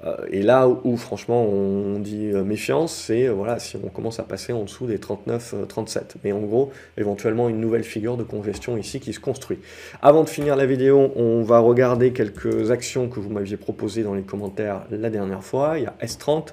[0.05, 4.19] Euh, et là où, franchement on dit euh, méfiance, c'est euh, voilà, si on commence
[4.19, 6.17] à passer en dessous des 39, 37.
[6.23, 9.59] Mais en gros, éventuellement une nouvelle figure de congestion ici qui se construit.
[10.01, 14.13] Avant de finir la vidéo, on va regarder quelques actions que vous m'aviez proposées dans
[14.13, 15.77] les commentaires la dernière fois.
[15.77, 16.49] Il y a S30.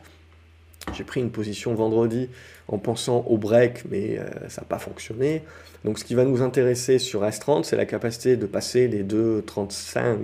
[0.94, 2.28] J'ai pris une position vendredi
[2.66, 5.42] en pensant au break, mais ça n'a pas fonctionné.
[5.84, 10.16] Donc ce qui va nous intéresser sur S30, c'est la capacité de passer les 2,35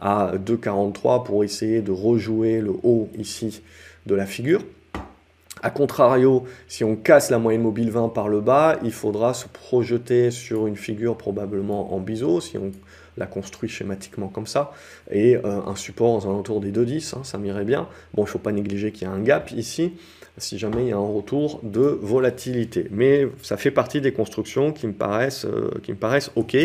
[0.00, 3.62] à 2,43 pour essayer de rejouer le haut ici
[4.06, 4.62] de la figure.
[5.62, 9.46] A contrario, si on casse la moyenne mobile 20 par le bas, il faudra se
[9.46, 12.70] projeter sur une figure probablement en biseau, si on
[13.18, 14.72] la construit schématiquement comme ça,
[15.10, 17.88] et euh, un support aux alentours des 2,10, hein, ça m'irait bien.
[18.14, 19.92] Bon, il ne faut pas négliger qu'il y a un gap ici,
[20.36, 22.86] si jamais il y a un retour de volatilité.
[22.90, 26.56] Mais ça fait partie des constructions qui me paraissent, euh, qui me paraissent OK.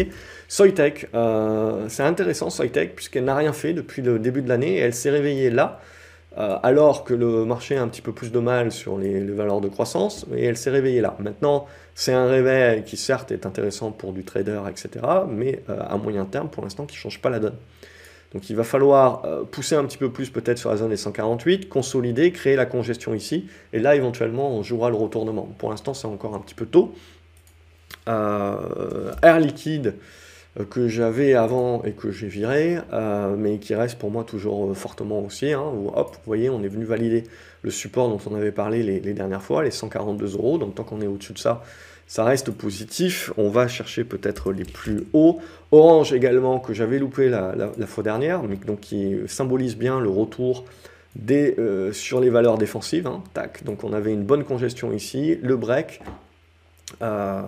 [0.47, 4.79] Soitec, euh, c'est intéressant Soitec, puisqu'elle n'a rien fait depuis le début de l'année, et
[4.79, 5.79] elle s'est réveillée là,
[6.37, 9.61] euh, alors que le marché a un petit peu plus de mal sur les, valeurs
[9.61, 11.15] de croissance, et elle s'est réveillée là.
[11.19, 16.25] Maintenant, c'est un réveil qui certes est intéressant pour du trader, etc., mais à moyen
[16.25, 17.55] terme, pour l'instant, qui ne change pas la donne.
[18.33, 20.97] Donc il va falloir euh, pousser un petit peu plus peut-être sur la zone des
[20.97, 25.49] 148, consolider, créer la congestion ici, et là éventuellement on jouera le retournement.
[25.57, 26.93] Pour l'instant c'est encore un petit peu tôt.
[28.07, 29.95] Euh, Air liquide
[30.59, 32.77] euh, que j'avais avant et que j'ai viré,
[33.37, 35.53] mais qui reste pour moi toujours fortement haussier.
[35.53, 37.23] Hein, hop, vous voyez, on est venu valider
[37.61, 40.57] le support dont on avait parlé les, les dernières fois, les 142 euros.
[40.57, 41.63] Donc tant qu'on est au-dessus de ça,
[42.07, 43.31] ça reste positif.
[43.37, 45.39] On va chercher peut-être les plus hauts.
[45.71, 50.65] Orange également, que j'avais loupé la, fois dernière, mais donc qui symbolise bien le retour
[51.31, 53.07] euh, sur les valeurs défensives.
[53.07, 53.23] Hein.
[53.33, 53.63] Tac.
[53.63, 56.01] Donc on avait une bonne congestion ici, le break,
[57.01, 57.41] euh,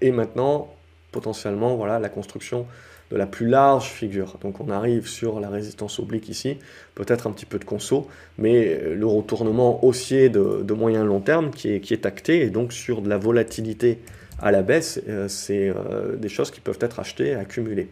[0.00, 0.74] et maintenant
[1.12, 2.66] potentiellement voilà la construction
[3.14, 4.38] de la plus large figure.
[4.40, 6.58] Donc on arrive sur la résistance oblique ici,
[6.96, 8.08] peut-être un petit peu de conso,
[8.38, 12.72] mais le retournement haussier de, moyen long terme qui est, qui est acté, et donc
[12.72, 14.00] sur de la volatilité
[14.42, 17.88] à la baisse, euh, c'est euh, des choses qui peuvent être achetées et accumulées.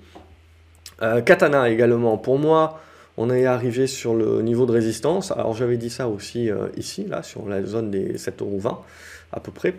[1.02, 2.80] Euh, Katana également, pour moi,
[3.16, 5.30] on est arrivé sur le niveau de résistance.
[5.30, 8.78] Alors j'avais dit ça aussi ici, là, sur la zone des 7,20€
[9.30, 9.74] à peu près,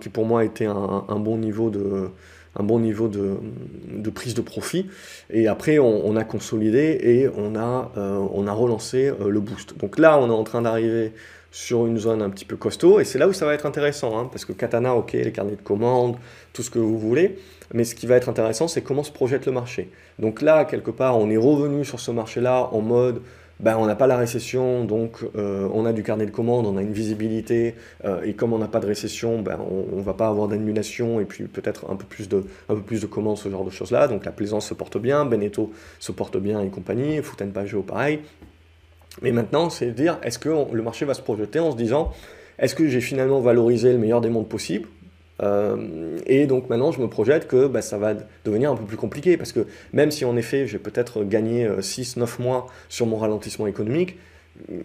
[0.00, 2.10] qui pour moi était un bon niveau de,
[2.56, 4.86] un bon niveau de, prise de profit.
[5.30, 9.78] Et après, on, a consolidé et on a, euh, on a relancé euh, le boost.
[9.78, 11.12] Donc là, on est en train d'arriver
[11.52, 14.16] sur une zone un petit peu costaud, et c'est là où ça va être intéressant,
[14.16, 16.16] hein, parce que Katana, ok, les carnets de commandes,
[16.52, 17.38] tout ce que vous voulez,
[17.74, 19.90] mais ce qui va être intéressant, c'est comment se projette le marché.
[20.20, 23.22] Donc là, quelque part, on est revenu sur ce marché-là en mode
[23.60, 26.78] ben, on n'a pas la récession, donc euh, on a du carnet de commandes, on
[26.78, 30.14] a une visibilité, euh, et comme on n'a pas de récession, ben, on ne va
[30.14, 33.36] pas avoir d'annulation, et puis peut-être un, peu plus de, un peu plus de commandes,
[33.36, 34.08] ce genre de choses-là.
[34.08, 38.20] Donc la plaisance se porte bien, Beneteau se porte bien et compagnie, Fouten Pajot pareil.
[39.20, 42.12] Mais maintenant, c'est de dire, est-ce que le marché va se projeter en se disant,
[42.58, 44.88] est-ce que j'ai finalement valorisé le meilleur des mondes possible
[45.42, 48.14] euh, et donc maintenant, je me projette que bah, ça va
[48.44, 52.22] devenir un peu plus compliqué parce que même si en effet j'ai peut-être gagné 6-9
[52.22, 54.18] euh, mois sur mon ralentissement économique,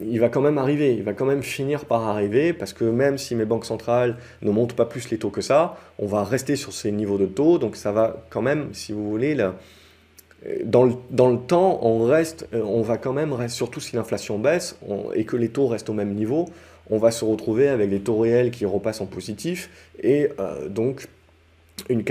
[0.02, 3.18] il va quand même arriver, il va quand même finir par arriver parce que même
[3.18, 6.56] si mes banques centrales ne montent pas plus les taux que ça, on va rester
[6.56, 9.36] sur ces niveaux de taux, donc ça va quand même, si vous voulez,
[10.64, 14.40] dans, le, dans le temps, on reste, euh, on va quand même, surtout si l'inflation
[14.40, 14.80] baisse
[15.14, 16.50] et que les taux restent au même niveau,
[16.90, 19.70] on va se retrouver avec des taux réels qui repassent en positif
[20.02, 21.08] et euh, donc
[21.90, 22.04] une,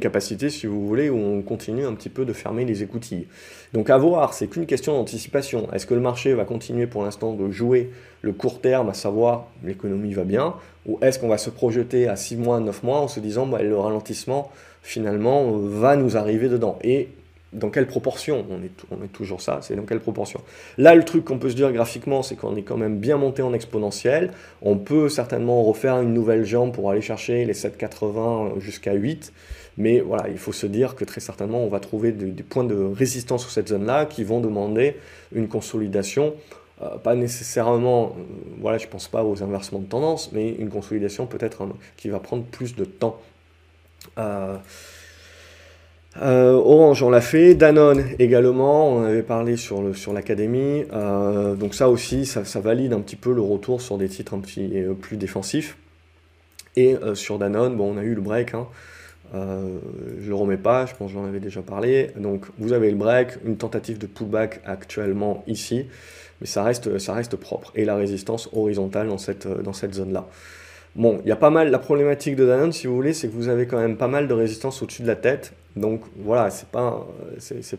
[0.00, 3.26] capacité, si vous voulez, où on continue un petit peu de fermer les écoutilles.
[3.72, 5.68] Donc à voir, c'est qu'une question d'anticipation.
[5.72, 9.48] Est-ce que le marché va continuer pour l'instant de jouer le court terme, à savoir
[9.64, 10.54] l'économie va bien,
[10.86, 13.62] ou est-ce qu'on va se projeter à 6 mois, 9 mois en se disant bah,
[13.62, 14.50] le ralentissement
[14.82, 16.78] finalement va nous arriver dedans?
[16.82, 17.08] Et
[17.52, 20.40] dans quelle proportion on est, on est toujours ça, c'est dans quelle proportion.
[20.78, 23.42] Là, le truc qu'on peut se dire graphiquement, c'est qu'on est quand même bien monté
[23.42, 24.32] en exponentiel.
[24.62, 29.32] On peut certainement refaire une nouvelle jambe pour aller chercher les 7,80 jusqu'à 8.
[29.78, 32.74] Mais voilà, il faut se dire que très certainement, on va trouver des, points de
[32.74, 34.96] résistance sur cette zone-là qui vont demander
[35.34, 36.34] une consolidation.
[36.82, 38.22] Euh, pas nécessairement, euh,
[38.60, 42.44] voilà, je pense pas aux inversements de tendance, mais une consolidation peut-être qui va prendre
[42.44, 43.18] plus de temps.
[44.18, 44.56] Euh,
[46.20, 47.54] euh, Orange, on l'a fait.
[47.54, 50.84] Danone également, on avait parlé sur, sur l'académie.
[50.92, 54.40] Euh, donc ça aussi, ça, valide un petit peu le retour sur des titres un
[54.40, 55.76] petit euh, plus défensifs.
[56.76, 58.54] Et sur Danone, bon, on a eu le break.
[58.54, 58.66] Hein.
[59.34, 62.12] je le remets pas, je pense que j'en avais déjà parlé.
[62.16, 65.84] Donc vous avez le break, une tentative de pullback actuellement ici,
[66.40, 67.72] mais ça reste, ça reste propre.
[67.74, 70.26] Et la résistance horizontale dans cette, dans cette zone-là.
[70.96, 73.34] Bon, il y a pas mal, la problématique de Danone, si vous voulez, c'est que
[73.34, 75.52] vous avez quand même pas mal de résistance au-dessus de la tête.
[75.76, 77.06] Donc voilà, c'est pas,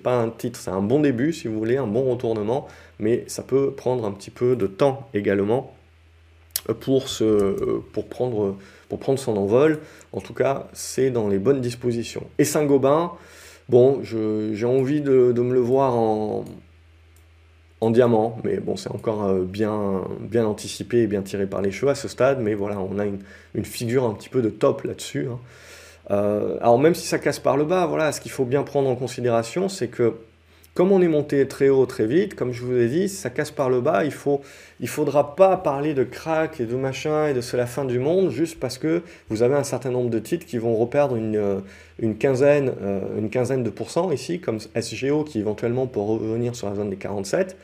[0.04, 2.68] pas un titre, c'est un bon début, si vous voulez, un bon retournement,
[3.00, 5.74] mais ça peut prendre un petit peu de temps également
[6.80, 8.58] pour, se, pour, prendre,
[8.90, 9.80] pour prendre son envol.
[10.12, 12.26] En tout cas, c'est dans les bonnes dispositions.
[12.40, 13.12] Et Saint-Gobain,
[13.70, 16.46] bon, j'ai envie de, de me le voir en,
[17.84, 21.72] en diamant, mais bon, c'est encore euh, bien, bien anticipé et bien tiré par les
[21.72, 24.84] cheveux à ce stade, mais voilà, on a une, figure un petit peu de top
[24.84, 25.28] là-dessus.
[25.30, 25.40] Hein.
[26.12, 28.90] Euh, alors même si ça casse par le bas, voilà, ce qu'il faut bien prendre
[28.90, 30.16] en considération, c'est que
[30.74, 33.52] comme on est monté très haut très vite, comme je vous ai dit, ça casse
[33.52, 34.42] par le bas, il faut,
[34.80, 38.00] il faudra pas parler de crack et de machin et de c'est la fin du
[38.00, 41.36] monde juste parce que vous avez un certain nombre de titres qui vont reperdre une,
[41.36, 42.74] euh, quinzaine,
[43.18, 46.98] une quinzaine de pourcents ici, comme SGO qui éventuellement peut revenir sur la zone des
[46.98, 47.56] 47.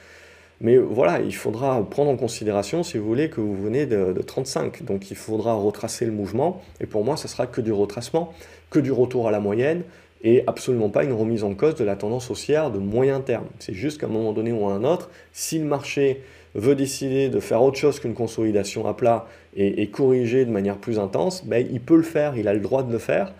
[0.61, 4.83] Mais voilà, il faudra prendre en considération, si vous voulez, que vous venez de, 35.
[4.83, 6.61] Donc il faudra retracer le mouvement.
[6.81, 8.33] Et pour moi, ce sera que du retracement,
[8.69, 9.83] que du retour à la moyenne,
[10.21, 13.45] et absolument pas une remise en cause de la tendance haussière de moyen terme.
[13.59, 16.23] C'est juste qu'à un moment donné ou à un autre, si le marché
[16.55, 20.99] veut décider de faire autre chose qu'une consolidation à plat et, corriger de manière plus
[20.99, 23.33] intense, ben, il peut le faire, il a le droit de le faire,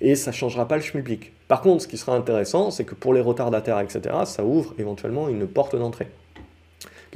[0.00, 1.32] et ça ne changera pas le schmilblick.
[1.46, 5.28] Par contre, ce qui sera intéressant, c'est que pour les retardataires, etc., ça ouvre éventuellement
[5.28, 6.08] une porte d'entrée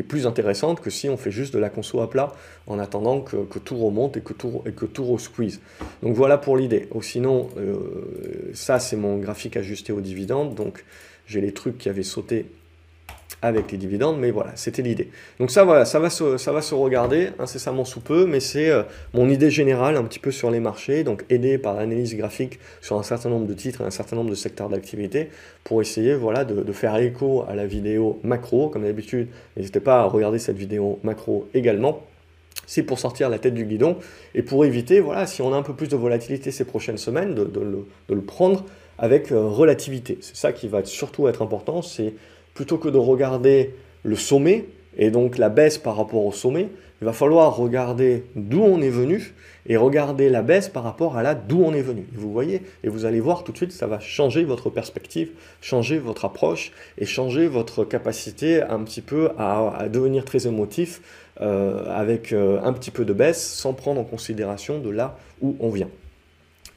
[0.03, 2.32] plus intéressante que si on fait juste de la conso à plat
[2.66, 5.61] en attendant que, tout remonte et que tout, et que tout re-squeeze.
[6.03, 6.88] Donc voilà pour l'idée.
[6.92, 10.84] Ou sinon, euh, ça c'est mon graphique ajusté aux dividendes, donc
[11.26, 12.46] j'ai les trucs qui avaient sauté
[13.41, 15.11] avec les dividendes, mais voilà, c'était l'idée.
[15.39, 18.68] Donc ça, voilà, ça va se, ça va se regarder incessamment sous peu, mais c'est
[18.68, 18.83] euh,
[19.14, 22.99] mon idée générale un petit peu sur les marchés, donc aidé par l'analyse graphique sur
[22.99, 25.31] un certain nombre de titres et un certain nombre de secteurs d'activité,
[25.62, 30.05] pour essayer voilà, de, faire écho à la vidéo macro, comme d'habitude, n'hésitez pas à
[30.05, 32.03] regarder cette vidéo macro également,
[32.66, 33.99] c'est pour sortir la tête du guidon
[34.35, 37.35] et pour éviter, voilà, si on a un peu plus de volatilité ces prochaines semaines,
[37.35, 38.64] de, le, prendre
[38.99, 40.18] avec euh, relativité.
[40.20, 42.14] C'est ça qui va surtout être important, c'est
[42.59, 44.64] plutôt que de regarder le sommet
[44.96, 46.66] et donc la baisse par rapport au sommet,
[47.00, 49.32] il va falloir regarder d'où on est venu
[49.68, 52.09] et regarder la baisse par rapport à là d'où on est venu.
[52.12, 55.30] vous voyez, et vous allez voir tout de suite, ça va changer votre perspective,
[55.61, 61.00] changer votre approche et changer votre capacité un petit peu à, devenir très émotif
[61.40, 65.56] euh, avec euh, un petit peu de baisse sans prendre en considération de là où
[65.61, 65.90] on vient.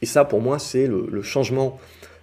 [0.03, 1.79] Et ça, pour moi, c'est le, changement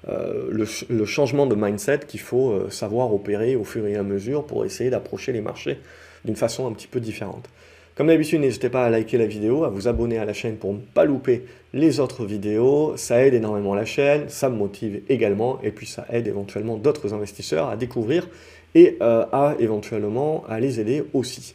[0.08, 4.46] euh, le, changement de mindset qu'il faut euh, savoir opérer au fur et à mesure
[4.46, 5.78] pour essayer d'approcher les marchés
[6.24, 7.48] d'une façon un petit peu différente.
[7.96, 10.72] Comme d'habitude, n'hésitez pas à liker la vidéo, à vous abonner à la chaîne pour
[10.72, 11.44] ne pas louper
[11.74, 12.96] les autres vidéos.
[12.96, 17.12] Ça aide énormément la chaîne, ça me motive également, et puis ça aide éventuellement d'autres
[17.12, 18.28] investisseurs à découvrir
[18.76, 21.54] et euh, à éventuellement à les aider aussi.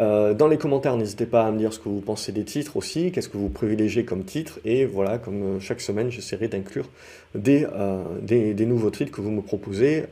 [0.00, 2.78] Euh, dans les commentaires, n'hésitez pas à me dire ce que vous pensez des titres
[2.78, 6.88] aussi, qu'est-ce que vous privilégiez comme titre, et voilà, comme euh, chaque semaine, j'essaierai d'inclure
[7.36, 10.04] euh, des, nouveaux titres que vous me proposez,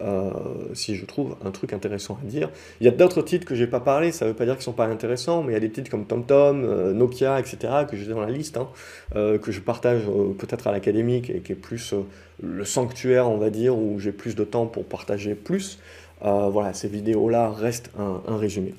[0.75, 2.51] si je trouve un truc intéressant à dire.
[2.81, 4.55] Il y a d'autres titres que je n'ai pas parlé, ça ne veut pas dire
[4.55, 7.57] qu'ils ne sont pas intéressants, mais il y a des titres comme TomTom, Nokia, etc.,
[7.91, 8.69] que j'ai dans la liste, hein,
[9.15, 10.03] que je partage
[10.39, 11.95] peut-être à l'académique, et qui est plus
[12.43, 15.79] le sanctuaire, on va dire, où j'ai plus de temps pour partager plus.
[16.21, 18.75] voilà, ces vidéos-là restent un résumé.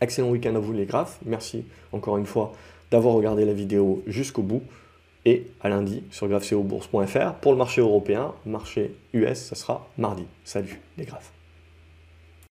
[0.00, 1.18] Excellent week-end à vous les graphes.
[1.24, 2.52] Merci encore une fois
[2.90, 4.62] d'avoir regardé la vidéo jusqu'au bout.
[5.26, 7.34] Et à lundi sur graphcobourse.fr.
[7.40, 10.24] Pour le marché européen, marché US, ça sera mardi.
[10.44, 11.33] Salut les graphes.